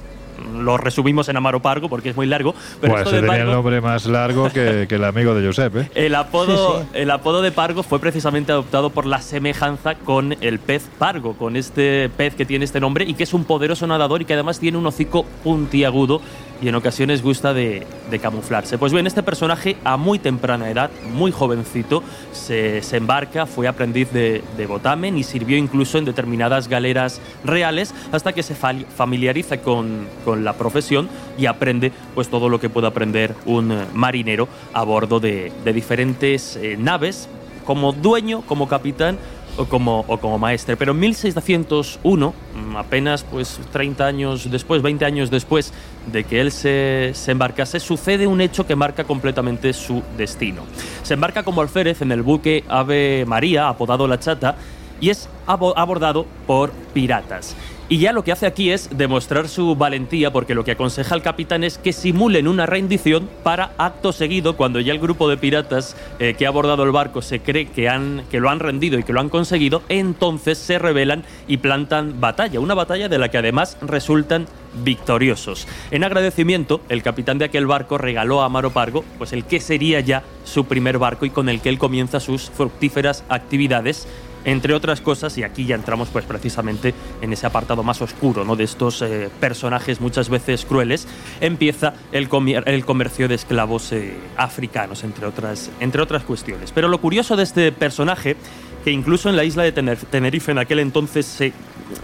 [0.54, 2.54] lo resumimos en Amaro Pargo porque es muy largo.
[2.80, 5.76] Pero pues tenía el nombre más largo que, el amigo de Josep.
[5.76, 5.90] ¿eh?
[5.94, 10.88] El, apodo, el apodo de Pargo fue precisamente adoptado por la semejanza con el pez
[10.98, 14.24] Pargo, con este pez que tiene este nombre y que es un poderoso nadador y
[14.24, 16.20] que además tiene un hocico puntiagudo
[16.60, 17.86] y en ocasiones gusta de,
[18.22, 18.78] camuflarse.
[18.78, 22.02] Pues bien, este personaje a muy temprana edad, muy jovencito,
[22.32, 28.32] se, embarca, fue aprendiz de, de, botamen y sirvió incluso en determinadas galeras reales hasta
[28.32, 30.06] que se familiariza con,
[30.42, 35.20] la profesión y aprende pues todo lo que puede aprender un eh, marinero a bordo
[35.20, 37.28] de, diferentes eh, naves
[37.64, 39.18] como dueño, como capitán
[39.56, 40.76] o como, o como maestre.
[40.76, 45.72] Pero en 1601, mm, apenas pues 30 años después, 20 años después
[46.12, 50.62] de que él se, se, embarcase, sucede un hecho que marca completamente su destino.
[51.02, 54.56] Se embarca como alférez en el buque Ave María, apodado La Chata,
[55.00, 57.54] y es abordado por piratas.
[57.88, 61.22] Y ya lo que hace aquí es demostrar su valentía porque lo que aconseja al
[61.22, 65.96] capitán es que simulen una rendición para acto seguido, cuando ya el grupo de piratas
[66.18, 69.04] eh, que ha abordado el barco se cree que, han, que lo han rendido y
[69.04, 73.38] que lo han conseguido, entonces se rebelan y plantan batalla, una batalla de la que
[73.38, 74.46] además resultan
[74.82, 75.68] victoriosos.
[75.92, 80.00] En agradecimiento, el capitán de aquel barco regaló a Amaro Pargo pues el que sería
[80.00, 84.08] ya su primer barco y con el que él comienza sus fructíferas actividades
[84.46, 88.56] entre otras cosas, y aquí ya entramos pues precisamente en ese apartado más oscuro ¿no?
[88.56, 91.06] de estos eh, personajes muchas veces crueles,
[91.40, 92.28] empieza el,
[92.64, 96.70] el comercio de esclavos eh, africanos, entre otras, entre otras cuestiones.
[96.70, 98.36] Pero lo curioso de este personaje,
[98.84, 101.52] que incluso en la isla de Tenerife en aquel entonces se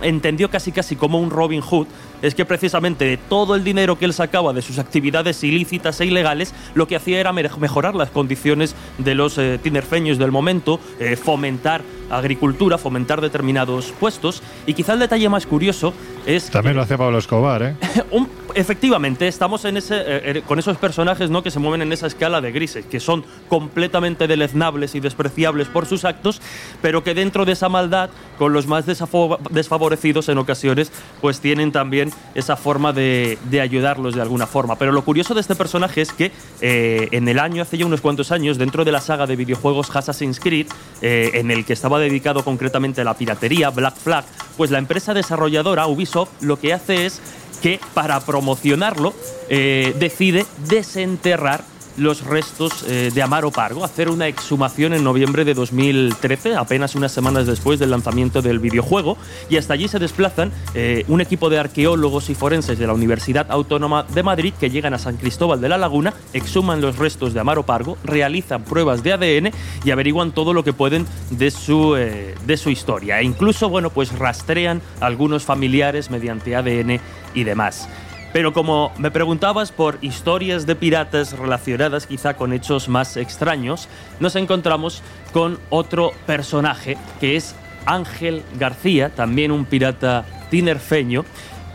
[0.00, 1.86] entendió casi casi como un Robin Hood,
[2.22, 6.06] es que precisamente de todo el dinero que él sacaba de sus actividades ilícitas e
[6.06, 10.80] ilegales, lo que hacía era mejorar las condiciones de los eh, tinerfeños del momento,
[11.22, 11.82] fomentar
[12.12, 14.42] agricultura, fomentar determinados puestos.
[14.66, 15.92] Y quizá el detalle más curioso
[16.26, 16.50] es...
[16.50, 17.76] También lo hace Pablo Escobar, ¿eh?
[18.54, 21.42] efectivamente, estamos en ese, eh, eh, con esos personajes ¿no?
[21.42, 25.86] que se mueven en esa escala de grises, que son completamente deleznables y despreciables por
[25.86, 26.40] sus actos,
[26.80, 32.10] pero que dentro de esa maldad, con los más desfavorecidos en ocasiones, pues tienen también
[32.34, 34.76] esa forma de, ayudarlos de alguna forma.
[34.76, 38.00] Pero lo curioso de este personaje es que eh, en el año, hace ya unos
[38.00, 40.66] cuantos años, dentro de la saga de videojuegos Assassin's Creed,
[41.00, 44.24] en el que estaba dedicado concretamente a la piratería, Black Flag,
[44.56, 47.20] pues la empresa desarrolladora Ubisoft lo que hace es
[47.62, 49.14] que para promocionarlo
[49.48, 51.64] eh, decide desenterrar
[51.96, 57.12] los restos eh, de Amaro Pargo, hacer una exhumación en noviembre de 2013, apenas unas
[57.12, 59.16] semanas después del lanzamiento del videojuego,
[59.48, 63.46] y hasta allí se desplazan eh, un equipo de arqueólogos y forenses de la Universidad
[63.50, 67.40] Autónoma de Madrid que llegan a San Cristóbal de la Laguna, exhuman los restos de
[67.40, 69.50] Amaro Pargo, realizan pruebas de ADN
[69.84, 73.20] y averiguan todo lo que pueden de su, de su historia.
[73.20, 77.00] E incluso, bueno, pues rastrean a algunos familiares mediante ADN
[77.34, 77.88] y demás.
[78.32, 83.88] Pero como me preguntabas por historias de piratas relacionadas quizá con hechos más extraños,
[84.20, 85.02] nos encontramos
[85.32, 87.54] con otro personaje que es
[87.84, 91.24] Ángel García, también un pirata tinerfeño,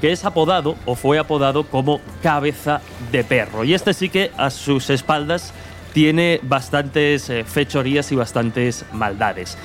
[0.01, 2.82] que es apodado o fue apodado como cabeza
[3.12, 3.64] de perro.
[3.64, 5.53] Y este sí que a sus espaldas
[5.93, 9.58] tiene bastantes eh, fechorías y bastantes maldades.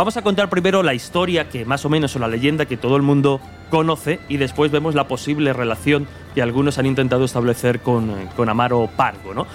[0.00, 2.96] Vamos a contar primero la historia que más o menos o la leyenda que todo
[2.96, 3.38] el mundo
[3.68, 8.88] conoce y después vemos la posible relación que algunos han intentado establecer con, con Amaro
[8.96, 9.46] Pargo, ¿no?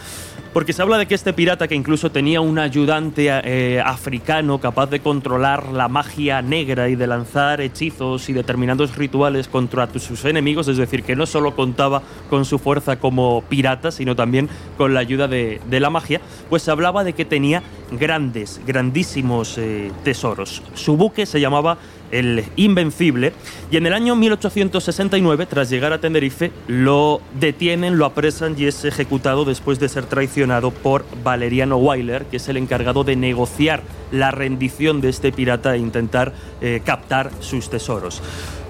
[0.56, 4.89] Porque se habla de que este pirata, que incluso tenía un ayudante eh, africano capaz
[4.89, 10.70] de controlar la magia negra y de lanzar hechizos y determinados rituales contra sus enemigos,
[10.70, 14.47] es decir, que no solo contaba con su fuerza como pirata, sino también
[14.78, 19.91] con la ayuda de, la magia, pues se hablaba de que tenía grandes, grandísimos eh,
[20.06, 20.64] tesoros.
[20.74, 21.80] Su buque se llamaba
[22.12, 23.34] el Invencible,
[23.72, 28.86] y en el año 1869, tras llegar a Tenerife, lo detienen, lo apresan y es
[28.86, 34.32] ejecutado después de ser traicionado por Valeriano Weiler, que es el encargado de negociar la
[34.32, 38.22] rendición de este pirata e intentar eh, captar sus tesoros.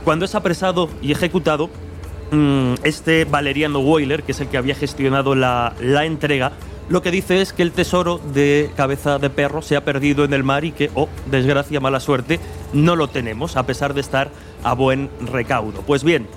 [0.03, 1.69] Cuando es apresado y ejecutado,
[2.31, 6.53] mm, este Valeriano Weiler, que es el que había gestionado la, la entrega,
[6.87, 10.33] lo que dice es que el tesoro de cabeza de perro se ha perdido en
[10.33, 12.39] el mar y que, oh, desgracia, mala suerte,
[12.73, 14.29] no lo tenemos, a pesar de estar
[14.63, 15.81] a buen recaudo.
[15.81, 16.27] Pues bien,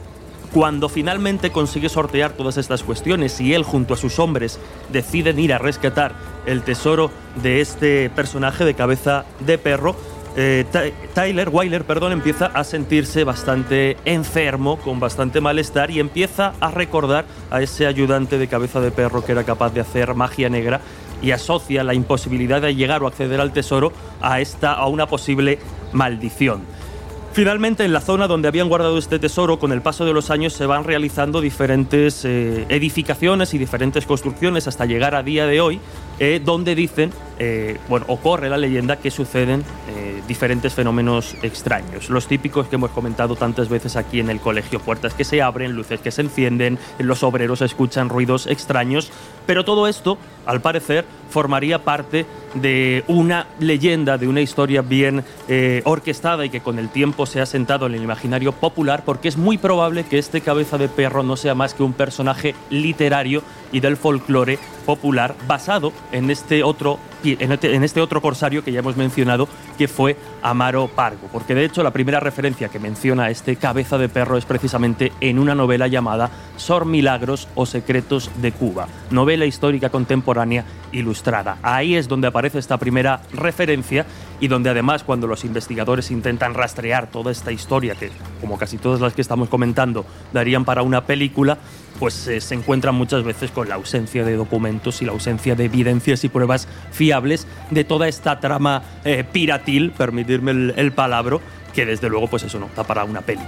[0.52, 4.58] cuando finalmente consigue sortear todas estas cuestiones y él junto a sus hombres
[4.90, 6.14] deciden ir a rescatar
[6.46, 7.10] el tesoro
[7.42, 9.96] de este personaje de cabeza de perro,
[10.40, 16.70] eh, Tyler, Weiler, perdón, empieza a sentirse bastante enfermo, con bastante malestar y empieza a
[16.70, 20.80] recordar a ese ayudante de cabeza de perro que era capaz de hacer magia negra
[21.22, 25.58] y asocia la imposibilidad de llegar o acceder al tesoro a, esta, a una posible
[25.92, 26.62] maldición.
[27.32, 30.52] Finalmente, en la zona donde habían guardado este tesoro, con el paso de los años
[30.52, 35.80] se van realizando diferentes eh, edificaciones y diferentes construcciones hasta llegar a día de hoy,
[36.20, 39.64] eh, donde dicen, eh, bueno, ocurre la leyenda que suceden
[40.28, 42.10] diferentes fenómenos extraños.
[42.10, 45.72] Los típicos que hemos comentado tantas veces aquí en el colegio, puertas que se abren,
[45.72, 49.10] luces que se encienden, los obreros escuchan ruidos extraños,
[49.46, 55.82] pero todo esto, al parecer, formaría parte de una leyenda, de una historia bien eh,
[55.84, 59.36] orquestada y que con el tiempo se ha sentado en el imaginario popular, porque es
[59.36, 63.80] muy probable que este cabeza de perro no sea más que un personaje literario y
[63.80, 66.98] del folclore popular basado en este otro
[67.38, 71.64] este, en este otro corsario que ya hemos mencionado que fue Amaro Pargo porque de
[71.64, 75.88] hecho la primera referencia que menciona este cabeza de perro es precisamente en una novela
[75.88, 81.58] llamada Sor Milagros o Secretos de Cuba novela histórica contemporánea ilustrada.
[81.62, 84.06] Ahí es donde aparece esta primera referencia
[84.40, 88.10] y donde además cuando los investigadores intentan rastrear toda esta historia que
[88.40, 91.58] como casi todas las que estamos comentando darían para una película
[91.98, 95.64] pues eh, se encuentran muchas veces con la ausencia de documentos y la ausencia de
[95.64, 101.38] evidencias y pruebas fiables de toda esta trama eh, piratil, permitirme el, el palabra,
[101.74, 103.42] que desde luego pues eso no está para una peli.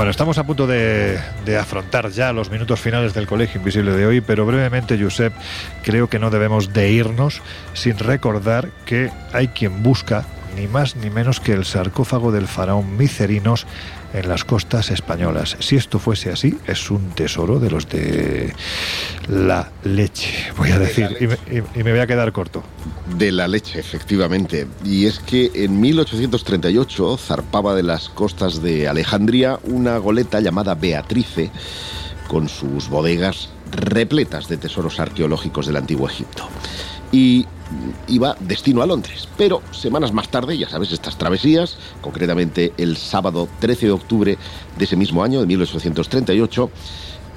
[0.00, 1.20] Bueno, estamos a punto de,
[1.60, 5.30] afrontar ya los minutos finales del Colegio Invisible de hoy, pero brevemente, Josep,
[5.82, 7.42] creo que no debemos de irnos
[7.74, 10.24] sin recordar que hay quien busca
[10.56, 13.66] ni más ni menos que el sarcófago del faraón Micerinos
[14.12, 15.56] en las costas españolas.
[15.60, 18.52] Si esto fuese así, es un tesoro de los de
[19.28, 21.16] la leche, voy a decir,
[21.50, 22.62] y me, voy a quedar corto.
[23.16, 24.66] De la leche, efectivamente.
[24.84, 31.50] Y es que en 1838 zarpaba de las costas de Alejandría una goleta llamada Beatrice
[32.28, 36.48] con sus bodegas repletas de tesoros arqueológicos del antiguo Egipto.
[37.12, 37.46] Y
[38.08, 39.28] iba destino a Londres.
[39.36, 44.38] Pero semanas más tarde, ya sabes, estas travesías, concretamente el sábado 13 de octubre
[44.76, 46.70] de ese mismo año, de 1838,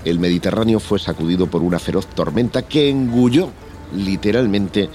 [0.06, 3.50] el Mediterráneo fue sacudido por una feroz tormenta que engulló
[3.96, 4.90] literalmente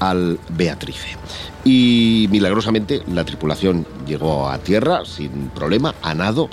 [0.00, 1.16] al Beatrice.
[1.64, 6.48] Y milagrosamente la tripulación llegó a tierra sin problema, a nado,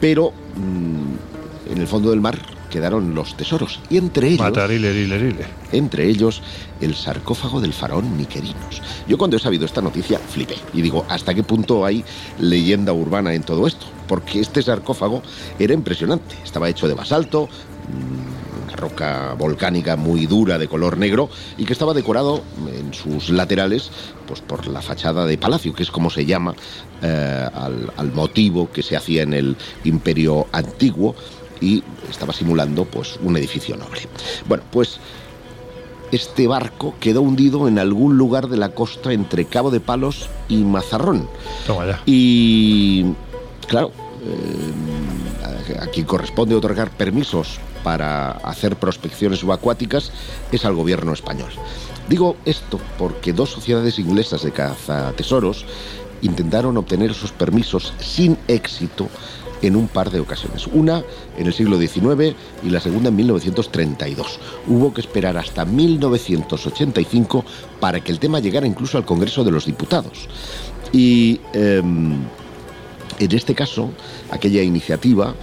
[0.00, 4.40] pero mm, en el fondo del mar quedaron los tesoros y entre ellos
[5.70, 6.42] entre ellos
[6.80, 8.82] el sarcófago del faraón Miquerinos.
[9.06, 12.04] Yo cuando he sabido esta noticia flipé y digo, ¿hasta qué punto hay
[12.40, 13.86] leyenda urbana en todo esto?
[14.08, 15.22] Porque este sarcófago
[15.60, 21.30] era impresionante, estaba hecho de basalto, mm, una roca volcánica muy dura de color negro
[21.56, 22.42] y que estaba decorado
[22.76, 23.92] en sus laterales
[24.26, 26.56] pues por la fachada de palacio, que es como se llama
[27.02, 31.14] eh, al, al motivo que se hacía en el imperio antiguo
[31.64, 34.02] y estaba simulando pues un edificio noble.
[34.46, 35.00] Bueno, pues
[36.12, 40.58] este barco quedó hundido en algún lugar de la costa entre Cabo de Palos y
[40.58, 41.28] Mazarrón.
[41.66, 42.02] Toma ya.
[42.04, 43.06] Y
[43.66, 43.90] claro,
[44.22, 50.12] eh, a quien corresponde otorgar permisos para hacer prospecciones subacuáticas
[50.52, 51.50] es al gobierno español.
[52.08, 55.64] Digo esto porque dos sociedades inglesas de cazatesoros
[56.20, 59.08] intentaron obtener esos permisos sin éxito
[59.66, 60.66] en un par de ocasiones.
[60.66, 61.02] Una
[61.36, 64.38] en el siglo XIX y la segunda en 1932.
[64.68, 67.44] Hubo que esperar hasta 1985
[67.80, 70.28] para que el tema llegara incluso al Congreso de los Diputados.
[70.92, 72.14] Y em,
[73.18, 73.90] en este caso,
[74.30, 75.34] aquella iniciativa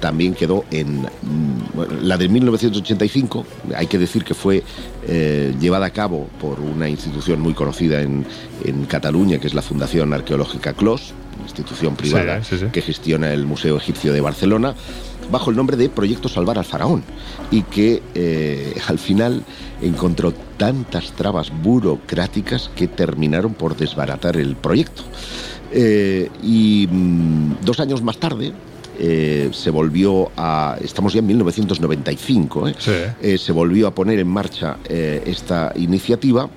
[0.00, 3.44] también quedó en mm, la de 1985,
[3.76, 4.64] hay que decir que fue
[5.06, 8.26] eh, llevada a cabo por una institución muy conocida en,
[8.64, 12.40] en Cataluña, que es la Fundación Arqueológica CLOS, institución privada
[12.72, 14.74] que gestiona el Museo Egipcio de Barcelona,
[15.30, 17.02] bajo el nombre de Proyecto Salvar al Faraón,
[17.50, 19.42] y que eh, al final
[19.80, 25.02] encontró tantas trabas burocráticas que terminaron por desbaratar el proyecto.
[25.72, 28.52] Eh, y mm, dos años más tarde,
[28.98, 30.76] eh, se volvió a.
[30.82, 32.72] Estamos ya en 1995,
[33.20, 36.50] se volvió a poner en marcha esta iniciativa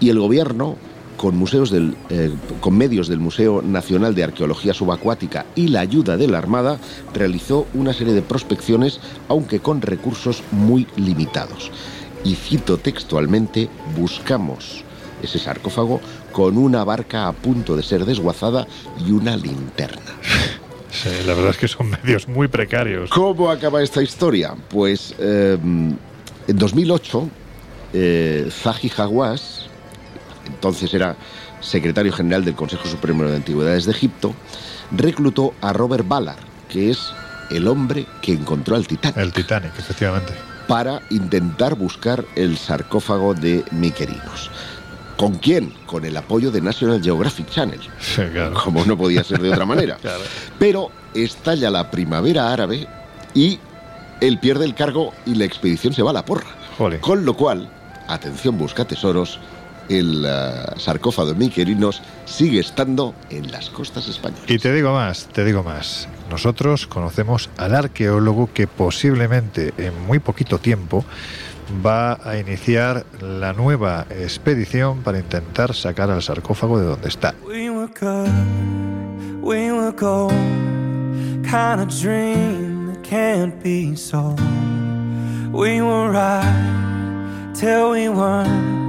[0.00, 0.76] y el gobierno
[1.18, 2.30] con, museos del, eh,
[2.60, 6.78] con medios del Museo Nacional de Arqueología Subacuática y la ayuda de la Armada,
[7.12, 11.70] realizó una serie de prospecciones, aunque con recursos muy limitados.
[12.24, 14.84] Y cito textualmente, buscamos
[15.22, 16.00] ese sarcófago
[16.32, 18.66] con una barca a punto de ser desguazada
[19.06, 20.00] y una linterna.
[20.90, 23.10] Sí, la verdad es que son medios muy precarios.
[23.10, 24.54] ¿Cómo acaba esta historia?
[24.70, 25.98] Pues eh, en
[26.58, 27.28] 2008,
[27.92, 29.57] eh, Zahi Hawass,
[30.58, 31.14] entonces era
[31.60, 34.34] secretario general del Consejo Supremo de Antigüedades de Egipto,
[34.90, 37.12] reclutó a Robert Ballard, que es
[37.50, 39.16] el hombre que encontró al Titanic.
[39.18, 40.32] El Titanic, efectivamente.
[40.66, 44.50] Para intentar buscar el sarcófago de Miquerinos.
[45.16, 45.72] ¿Con quién?
[45.86, 47.80] Con el apoyo de National Geographic Channel.
[48.00, 48.54] Sí, claro.
[48.54, 49.96] Como no podía ser de otra manera.
[50.02, 50.22] Claro.
[50.58, 52.86] Pero estalla la primavera árabe
[53.32, 53.58] y
[54.20, 56.48] él pierde el cargo y la expedición se va a la porra.
[57.00, 57.68] Con lo cual,
[58.08, 59.38] atención busca tesoros,
[59.88, 64.48] el eh, sarcófago de Miquelinos sigue estando en las costas españolas.
[64.48, 66.08] Y te digo más, te digo más.
[66.30, 71.04] Nosotros conocemos al arqueólogo que posiblemente en muy poquito tiempo
[71.84, 77.34] va a iniciar la nueva expedición para intentar sacar al sarcófago de donde está.
[77.46, 80.32] We were good, we were gold,
[81.44, 84.40] kind of dream that can't be sold.
[85.52, 88.87] We were right till we weren't,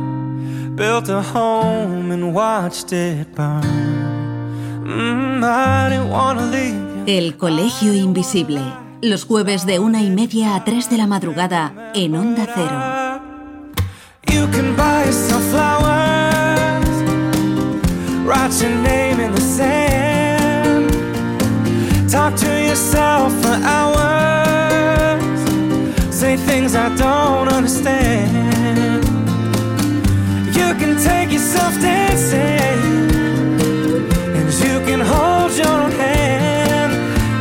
[0.79, 3.63] built a home and watched it burn.
[4.85, 7.17] Mm, I didn't wanna leave you.
[7.17, 8.61] El Colegio Invisible.
[9.01, 12.79] Los jueves de una y media a 3 de la madrugada en Onda Cero.
[14.33, 16.87] You can buy yourself flowers,
[18.25, 20.89] write your name in the sand,
[22.09, 25.23] talk to yourself for hours,
[26.09, 28.38] say things I don't understand.
[31.49, 33.09] Yourself dancing,
[34.37, 36.93] and you can hold your own hand,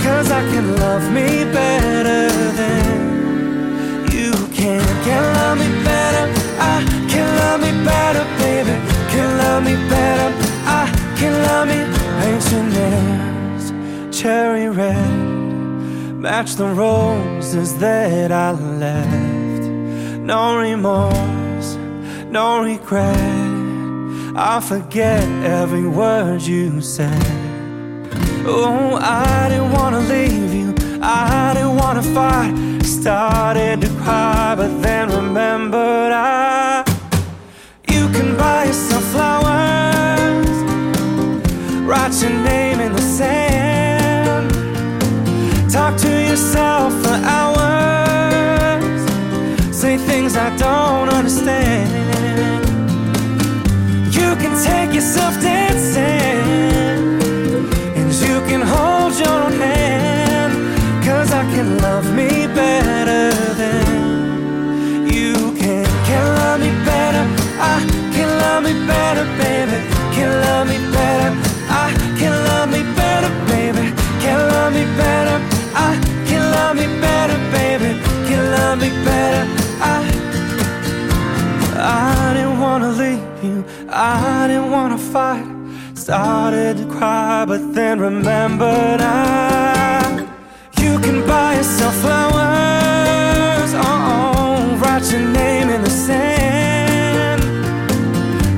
[0.02, 2.30] cause I can love me better
[2.60, 4.80] than you can.
[5.04, 6.24] Can love me better,
[6.58, 6.76] I
[7.10, 8.74] can love me better, baby.
[9.12, 10.28] Can love me better,
[10.64, 10.84] I
[11.18, 11.80] can love me.
[12.18, 19.64] Paint your nails cherry red, match the roses that I left.
[20.32, 21.76] No remorse,
[22.30, 23.47] no regret.
[24.40, 27.26] I forget every word you said.
[28.46, 30.74] Oh, I didn't wanna leave you.
[31.02, 32.54] I didn't wanna fight,
[32.84, 36.84] started to cry, but then remembered I.
[37.88, 40.48] You can buy yourself flowers,
[41.82, 44.52] write your name in the sand,
[45.68, 49.02] talk to yourself for hours,
[49.74, 52.17] say things I don't understand.
[54.68, 56.42] Take yourself dancing,
[57.98, 60.54] and you can hold your own hand,
[61.06, 62.30] cause I can love me
[62.60, 63.86] better than
[65.16, 65.84] you can.
[66.08, 67.24] Can love me better,
[67.74, 67.76] I
[68.14, 69.78] can love me better, baby.
[70.16, 71.30] Can love me better,
[71.84, 71.86] I
[72.20, 73.84] can love me better, baby.
[74.22, 75.36] Can love me better,
[75.88, 75.90] I
[76.28, 77.90] can love me better, baby.
[78.28, 79.42] Can love me better,
[79.80, 79.96] I.
[81.80, 83.27] I didn't wanna leave
[84.00, 85.44] I didn't wanna fight.
[85.94, 90.24] Started to cry, but then remembered I.
[90.80, 97.42] You can buy yourself flowers, oh, write your name in the sand.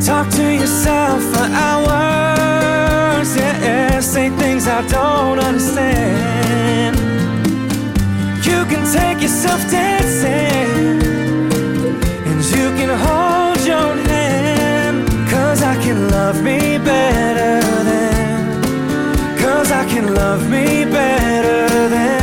[0.04, 6.98] Talk to yourself for hours, yeah, yeah, say things I don't understand.
[8.44, 11.00] You can take yourself dancing
[12.28, 14.09] and you can hold your
[15.90, 18.62] can love me better than
[19.40, 22.19] cause i can love me better than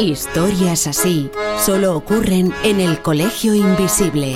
[0.00, 4.34] Historias así solo ocurren en el Colegio Invisible.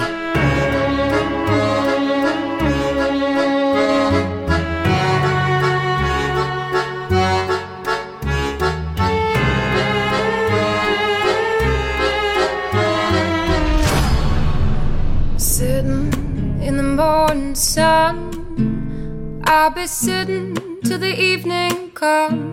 [19.47, 20.55] I'll be sitting
[20.85, 22.44] till the evening comes,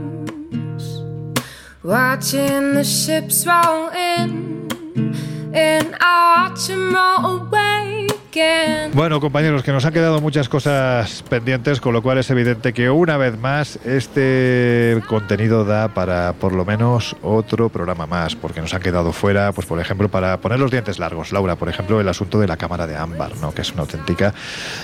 [2.12, 4.68] watching the ships roll in,
[5.54, 7.51] and I watch them roll.
[8.94, 12.90] Bueno, compañeros, que nos han quedado muchas cosas pendientes, con lo cual es evidente que
[12.90, 18.74] una vez más este contenido da para por lo menos otro programa más, porque nos
[18.74, 21.32] han quedado fuera, pues por ejemplo, para poner los dientes largos.
[21.34, 23.54] Laura, por ejemplo, el asunto de la cámara de ámbar, ¿no?
[23.54, 24.34] que es una auténtica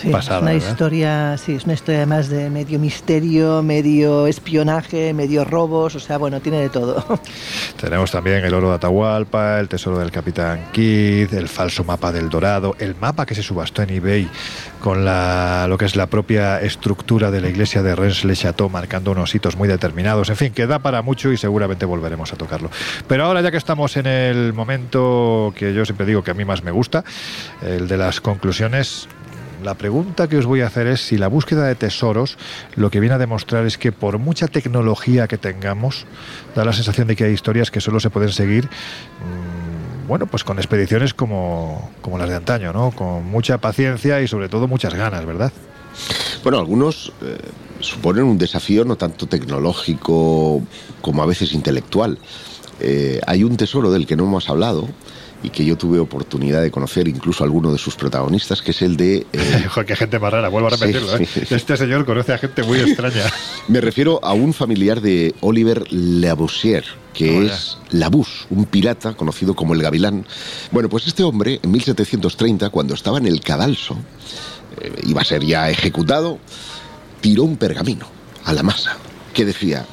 [0.01, 0.39] Sí, pasada.
[0.39, 0.69] es una ¿verdad?
[0.69, 6.17] historia, sí, es una historia además de medio misterio, medio espionaje, medio robos, o sea,
[6.17, 7.03] bueno, tiene de todo.
[7.79, 12.29] Tenemos también el oro de Atahualpa, el tesoro del Capitán Kidd, el falso mapa del
[12.29, 14.27] Dorado, el mapa que se subastó en eBay
[14.81, 19.33] con la, lo que es la propia estructura de la iglesia de Rennes-le-Château, marcando unos
[19.35, 20.29] hitos muy determinados.
[20.29, 22.71] En fin, que da para mucho y seguramente volveremos a tocarlo.
[23.07, 26.45] Pero ahora, ya que estamos en el momento que yo siempre digo que a mí
[26.45, 27.03] más me gusta,
[27.61, 29.07] el de las conclusiones,
[29.63, 32.37] la pregunta que os voy a hacer es si la búsqueda de tesoros
[32.75, 36.05] lo que viene a demostrar es que por mucha tecnología que tengamos,
[36.55, 39.66] da la sensación de que hay historias que solo se pueden seguir, mm,
[40.07, 42.91] bueno, pues con expediciones como, como las de antaño, ¿no?
[42.91, 45.51] Con mucha paciencia y sobre todo muchas ganas, ¿verdad?
[46.43, 47.37] Bueno, algunos eh,
[47.79, 50.61] suponen un desafío no tanto tecnológico
[51.01, 52.17] como a veces intelectual.
[52.79, 54.87] Eh, hay un tesoro del que no hemos hablado
[55.43, 58.81] y que yo tuve oportunidad de conocer incluso a alguno de sus protagonistas, que es
[58.81, 59.25] el de...
[59.33, 61.17] eh, Joder, qué gente más rara, vuelvo a Sí, repetirlo.
[61.17, 61.25] ¿eh?
[61.31, 61.41] sí.
[61.53, 63.23] Este señor conoce a gente muy extraña.
[63.67, 66.85] me refiero a un familiar de Oliver Laboussière,
[67.17, 70.23] que es Labousse, un pirata conocido como el Gavilán.
[70.71, 73.97] Bueno, pues este hombre, en 1730, cuando estaba en el cadalso,
[74.79, 76.37] eh, iba a ser ya ejecutado,
[77.19, 78.05] tiró un pergamino
[78.45, 78.97] a la masa
[79.33, 79.83] que decía,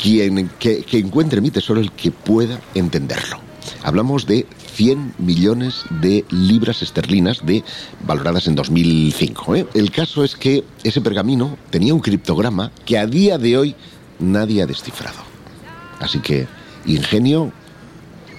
[0.00, 3.40] quien que, que encuentre mi tesoro el que pueda entenderlo.
[3.82, 7.64] Hablamos de 100 millones de libras esterlinas de
[8.06, 9.56] valoradas en 2005.
[9.56, 9.66] ¿eh?
[9.72, 13.76] El caso es que ese pergamino tenía un criptograma que a día de hoy
[14.18, 15.33] nadie ha descifrado.
[16.04, 16.46] Así que,
[16.84, 17.50] ingenio,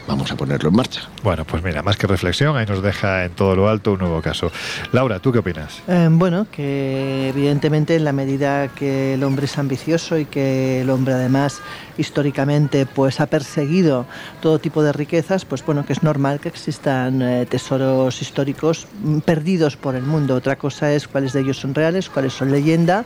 [0.07, 1.01] vamos a ponerlo en marcha.
[1.23, 4.21] Bueno, pues mira, más que reflexión, ahí nos deja en todo lo alto un nuevo
[4.21, 4.51] caso.
[4.91, 5.81] Laura, ¿tú qué opinas?
[5.87, 10.91] Eh, bueno, que evidentemente en la medida que el hombre es ambicioso y que el
[10.91, 11.59] hombre además
[11.97, 14.05] históricamente pues ha perseguido
[14.43, 18.85] todo tipo de riquezas, pues bueno, que es normal que existan eh, tesoros históricos
[19.25, 20.35] perdidos por el mundo.
[20.35, 23.05] Otra cosa es cuáles de ellos son reales, cuáles son leyenda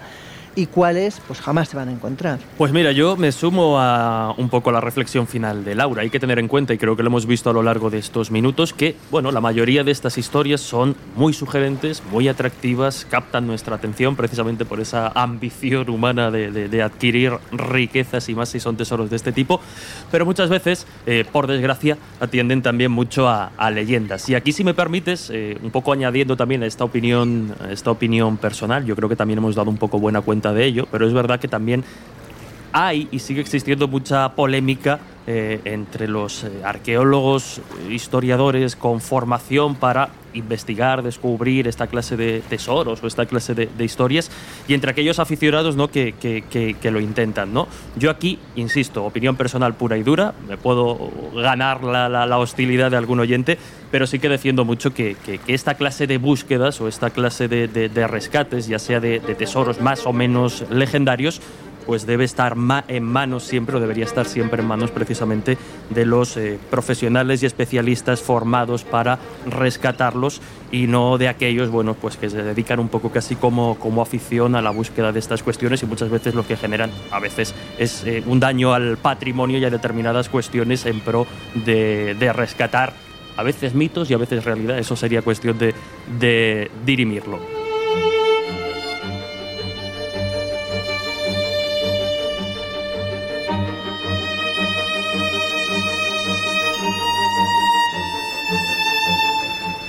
[0.56, 2.40] y cuáles pues jamás se van a encontrar.
[2.58, 6.02] Pues mira, yo me sumo a un poco la reflexión final de Laura.
[6.02, 7.98] Hay que tener en cuenta, y creo que lo hemos visto a lo largo de
[8.00, 13.48] estos minutos, que bueno, la mayoría de estas historias son muy sugerentes, muy atractivas, captan
[13.48, 18.60] nuestra atención precisamente por esa ambición humana de, de- de adquirir riquezas y más si
[18.60, 19.60] son tesoros de este tipo,
[20.12, 24.28] pero muchas veces, eh, por desgracia, atienden también mucho a, a leyendas.
[24.30, 27.92] Y aquí, si me permites, eh, un poco añadiendo también a esta opinión, a esta
[27.92, 31.06] opinión personal, yo creo que también hemos dado un poco buena cuenta de ello, pero
[31.06, 31.84] es verdad que también
[32.72, 35.00] hay y sigue existiendo mucha polémica
[35.32, 43.04] eh, entre los eh, arqueólogos, historiadores con formación para investigar, descubrir esta clase de tesoros
[43.04, 44.30] o esta clase de, historias
[44.68, 45.88] y entre aquellos aficionados ¿no?
[45.90, 47.54] que, que- que- lo intentan.
[47.54, 47.68] ¿no?
[47.96, 52.98] Yo aquí, insisto, opinión personal pura y dura, me puedo ganar la, la- hostilidad de
[52.98, 53.58] algún oyente,
[53.92, 55.16] pero sí que defiendo mucho que,
[55.48, 60.06] esta clase de búsquedas o esta clase de, de- rescates, ya sea de tesoros más
[60.08, 61.42] o menos legendarios,
[61.90, 65.58] pues debe estar ma- en manos siempre, o debería estar siempre en manos precisamente
[65.90, 69.18] de los eh, profesionales y especialistas formados para
[69.48, 70.40] rescatarlos
[70.72, 74.54] y no de aquellos, bueno, pues que se dedican un poco casi como, como afición
[74.56, 78.04] a la búsqueda de estas cuestiones y muchas veces lo que generan a veces es
[78.06, 81.26] eh, un daño al patrimonio y a determinadas cuestiones en pro
[81.56, 82.94] de, de rescatar
[83.36, 84.78] a veces mitos y a veces realidad.
[84.78, 85.74] Eso sería cuestión de,
[86.20, 87.40] de dirimirlo.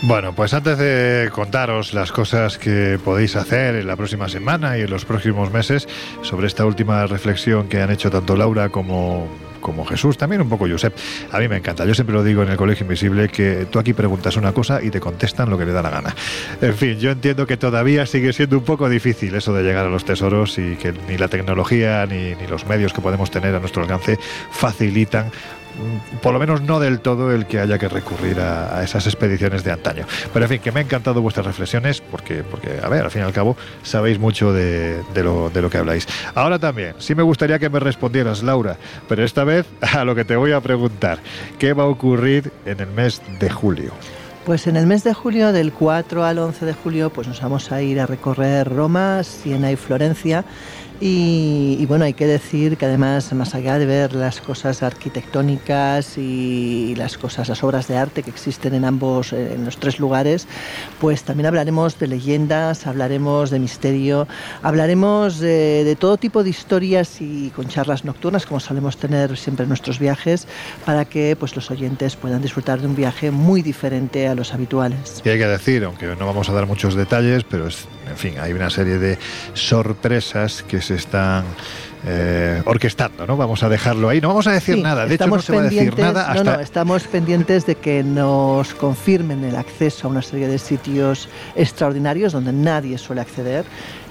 [0.02, 4.81] Bueno, pues antes de contaros las cosas que podéis hacer en la próxima semana y
[4.81, 5.86] en los próximos meses
[6.22, 9.28] sobre esta última reflexión que han hecho tanto Laura como,
[9.60, 10.97] como Jesús, también un poco Josep,
[11.31, 11.85] a mí me encanta.
[11.85, 14.89] Yo siempre lo digo en el Colegio Invisible que tú aquí preguntas una cosa y
[14.89, 16.16] te contestan lo que le da la gana.
[16.62, 19.90] En fin, yo entiendo que todavía sigue siendo un poco difícil eso de llegar a
[19.90, 23.60] los tesoros y que ni la tecnología ni, ni los medios que podemos tener a
[23.60, 24.18] nuestro alcance
[24.51, 25.31] facilitan
[26.23, 29.73] por lo menos no del todo el que haya que recurrir a, esas expediciones de
[29.73, 30.07] antaño.
[30.32, 33.23] Pero en fin, que me han encantado vuestras reflexiones porque, porque a ver, al fin
[33.23, 36.07] y al cabo, sabéis mucho de, de lo, de lo que habláis.
[36.35, 38.77] Ahora también, sí me gustaría que me respondieras, Laura,
[39.09, 41.19] pero esta vez a lo que te voy a preguntar.
[41.59, 43.93] ¿Qué va a ocurrir en el mes de julio?
[44.44, 47.70] Pues en el mes de julio, del 4 al 11 de julio, pues nos vamos
[47.73, 50.44] a ir a recorrer Roma, Siena y Florencia.
[51.01, 56.18] Y, y bueno, hay que decir que además, más allá de ver las cosas arquitectónicas
[56.18, 59.98] y las cosas, las obras de arte que existen en ambos, eh, en los tres
[59.98, 60.47] lugares,
[61.01, 64.28] pues también hablaremos de leyendas, hablaremos de misterio,
[64.62, 69.62] hablaremos de, de todo tipo de historias y con charlas nocturnas, como solemos tener siempre
[69.62, 70.47] en nuestros viajes,
[70.85, 75.22] para que pues los oyentes puedan disfrutar de un viaje muy diferente a los habituales.
[75.24, 78.35] Y hay que decir, aunque no vamos a dar muchos detalles, pero es, en fin,
[78.39, 79.18] hay una serie de
[79.55, 81.44] sorpresas que se están
[82.06, 83.36] eh, orquestando, ¿no?
[83.36, 84.20] Vamos a dejarlo ahí.
[84.20, 85.06] No vamos a decir Sí, nada.
[85.06, 86.56] De hecho, no se va a decir nada no, hasta.
[86.56, 92.32] no, estamos pendientes de que nos confirmen el acceso a una serie de sitios extraordinarios
[92.32, 93.64] donde nadie suele acceder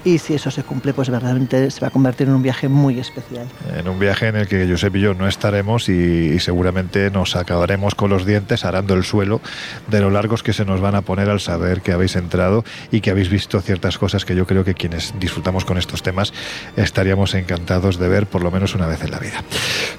[0.04, 2.98] y si eso se cumple, pues verdaderamente se va a convertir en un viaje muy
[2.98, 3.46] especial.
[3.76, 7.94] En un viaje en el que Josep y yo no estaremos y, seguramente nos acabaremos
[7.94, 9.40] con los dientes arando el suelo
[9.88, 13.00] de lo largos que se nos van a poner al saber que habéis entrado y
[13.00, 16.32] que habéis visto ciertas cosas que yo creo que quienes disfrutamos con estos temas
[16.76, 19.44] estaríamos encantados de ver por lo menos una vez en la vida.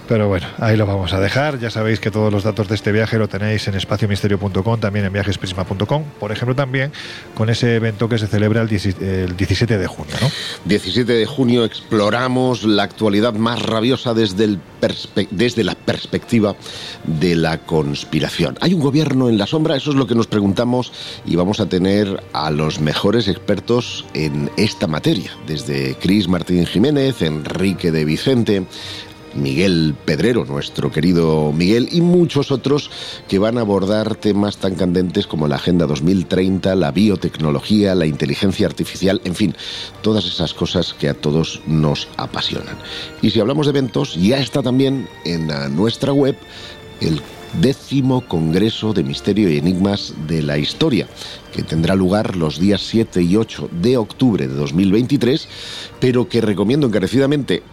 [0.07, 1.59] Pero bueno, ahí lo vamos a dejar.
[1.59, 5.13] Ya sabéis que todos los datos de este viaje lo tenéis en espaciomisterio.com, también en
[5.13, 6.03] viajesprisma.com.
[6.19, 6.91] Por ejemplo, también
[7.35, 10.29] con ese evento que se celebra el 17 el 17 de junio, ¿no?
[10.65, 14.59] 17 de junio exploramos la actualidad más rabiosa desde, el
[15.29, 16.55] desde la perspectiva
[17.03, 18.57] de la conspiración.
[18.61, 19.75] ¿Hay un gobierno en la sombra?
[19.75, 20.91] Eso es lo que nos preguntamos
[21.25, 27.21] y vamos a tener a los mejores expertos en esta materia, desde Cris Martín Jiménez,
[27.21, 28.65] Enrique de Vicente,
[29.33, 32.89] Miguel Pedrero, nuestro querido Miguel, y muchos otros
[33.27, 38.67] que van a abordar temas tan candentes como la Agenda 2030, la biotecnología, la inteligencia
[38.67, 39.55] artificial, en fin,
[40.01, 42.77] todas esas cosas que a todos nos apasionan.
[43.21, 46.35] Y si hablamos de eventos, ya está también en nuestra web
[46.99, 47.21] el
[47.59, 51.07] décimo Congreso de Misterio y Enigmas de la Historia,
[51.53, 55.47] que tendrá lugar los días 7 y 8 de octubre de 2023,
[55.99, 57.63] pero que recomiendo encarecidamente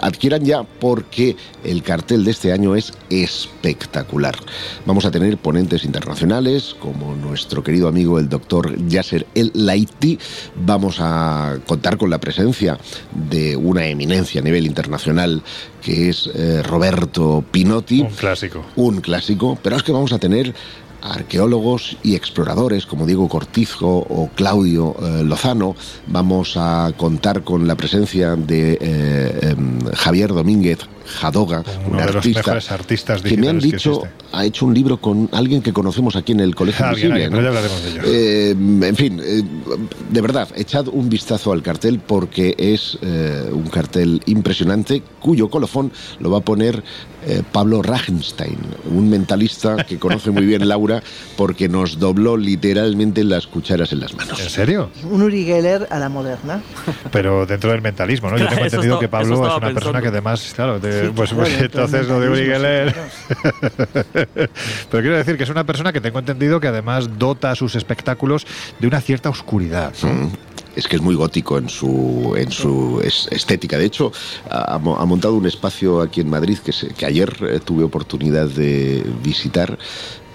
[0.00, 4.36] adquieran ya porque el cartel de este año es espectacular.
[4.86, 10.18] Vamos a tener ponentes internacionales como nuestro querido amigo el doctor Yasser El Laiti.
[10.56, 12.78] Vamos a contar con la presencia
[13.12, 15.42] de una eminencia a nivel internacional
[15.82, 18.00] que es eh, Roberto Pinotti.
[18.00, 18.64] Un clásico.
[18.76, 20.54] Un clásico, pero es que vamos a tener
[21.04, 25.76] arqueólogos y exploradores como Diego Cortizo o Claudio eh, Lozano.
[26.06, 32.06] Vamos a contar con la presencia de eh, em, Javier Domínguez Jadoga, un Uno de
[32.06, 34.02] los artista mejores artistas que me han dicho
[34.32, 37.30] ha hecho un libro con alguien que conocemos aquí en el Colegio Alguien, Invisible, alguien,
[37.30, 37.36] ¿no?
[37.36, 38.82] pero ya hablaremos de ello.
[38.82, 39.42] Eh, en fin, eh,
[40.10, 45.92] de verdad, echad un vistazo al cartel porque es eh, un cartel impresionante cuyo colofón
[46.20, 46.82] lo va a poner
[47.26, 48.58] eh, Pablo Rachenstein,
[48.90, 51.02] un mentalista que conoce muy bien Laura
[51.36, 54.38] porque nos dobló literalmente las cucharas en las ¿En manos.
[54.40, 54.90] serio?
[55.10, 56.60] Un Uri Geller a la moderna.
[57.12, 58.36] Pero dentro del mentalismo, ¿no?
[58.36, 60.00] Yo tengo entendido estaba- que Pablo es una persona pensando.
[60.02, 63.04] que además, claro, de- Sí, pues, claro, pues del entonces lo de Uri mentalismo,
[63.44, 64.48] Geller.
[64.90, 67.74] Pero quiero decir que es una persona que tengo entendido que además dota a sus
[67.74, 68.46] espectáculos
[68.78, 69.92] de una cierta oscuridad.
[70.02, 70.08] ¿no?
[70.12, 70.30] Mm.
[70.76, 73.78] Es que es muy gótico en su, en su es- estética.
[73.78, 74.10] De hecho,
[74.50, 77.84] ha, mo- ha montado un espacio aquí en Madrid que, se- que ayer eh, tuve
[77.84, 79.78] oportunidad de visitar.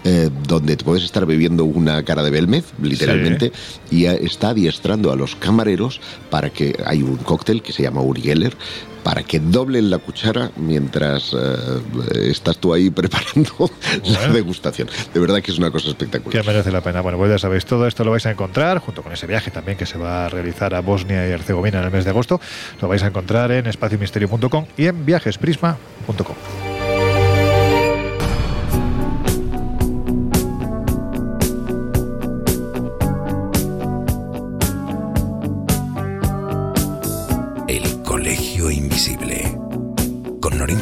[0.05, 3.51] eh, donde te puedes estar bebiendo una cara de Belmez, literalmente,
[3.91, 5.99] y eh, está adiestrando a los camareros
[6.29, 8.55] para que hay un cóctel que se llama Uri Geller,
[9.03, 13.69] para que doblen la cuchara mientras eh, estás tú ahí preparando
[14.05, 14.87] la degustación.
[15.13, 16.45] De verdad que es una cosa Que espectacular.
[16.45, 17.01] merece la pena.
[17.01, 19.77] Bueno, pues ya sabéis, todo esto lo vais a encontrar, junto con ese viaje también
[19.77, 22.39] que se va a realizar a Bosnia y Herzegovina en el mes de agosto.
[22.81, 26.78] Lo vais a encontrar en espaciomisterio.com y en viajesprisma.com.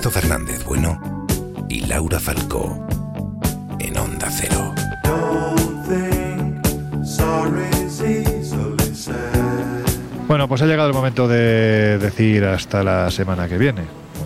[0.07, 1.25] Lorenzo Fernández Bueno
[1.67, 2.87] y Laura Falcó.
[3.79, 4.73] En Onda Cero.
[10.27, 13.83] Bueno, pues ha llegado el momento de decir hasta la semana que viene.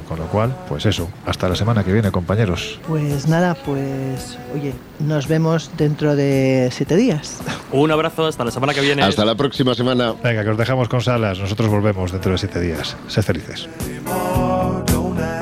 [0.08, 2.80] Con lo cual, pues eso, hasta la semana que viene, compañeros.
[2.88, 7.40] Pues nada, pues oye, nos vemos dentro de siete días.
[7.72, 9.02] Un abrazo, hasta la semana que viene.
[9.02, 10.14] Hasta la próxima semana.
[10.22, 11.40] Venga, que os dejamos con salas.
[11.40, 12.98] Nosotros volvemos dentro de siete días.
[13.08, 13.70] Sed felices.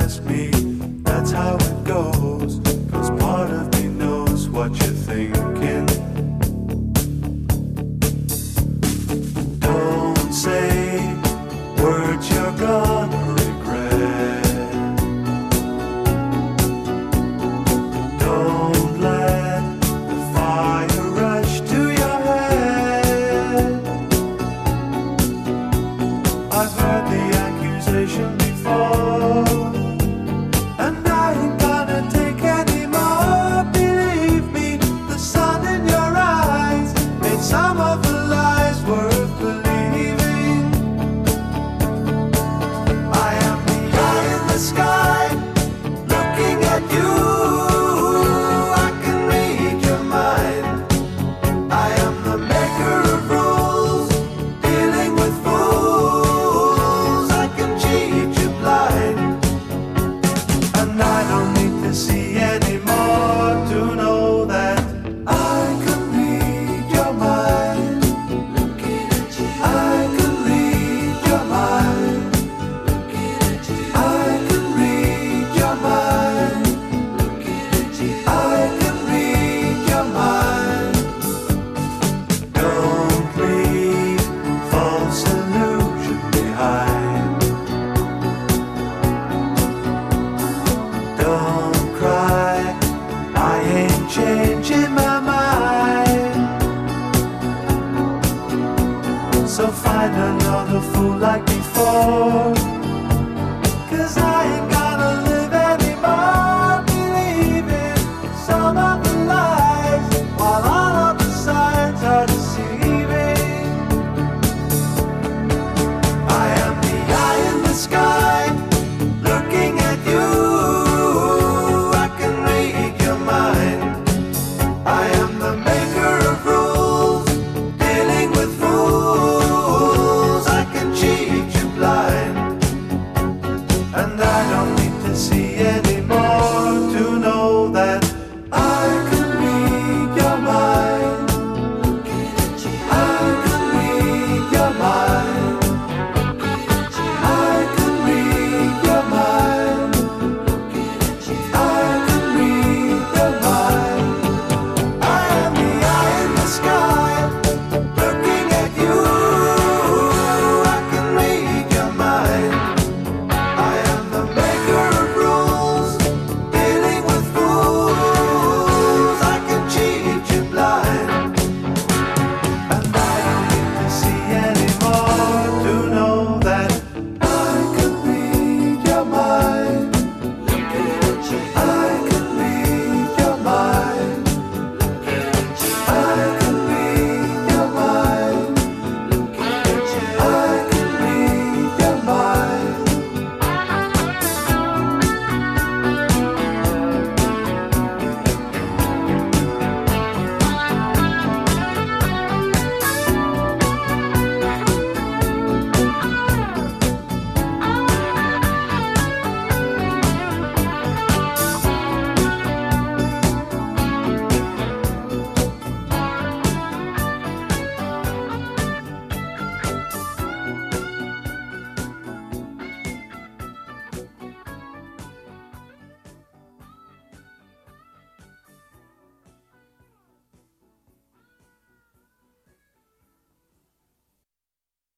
[0.09, 0.49] Ask me,
[1.03, 2.59] that's how it goes.
[2.91, 4.98] Cause part of me knows what you're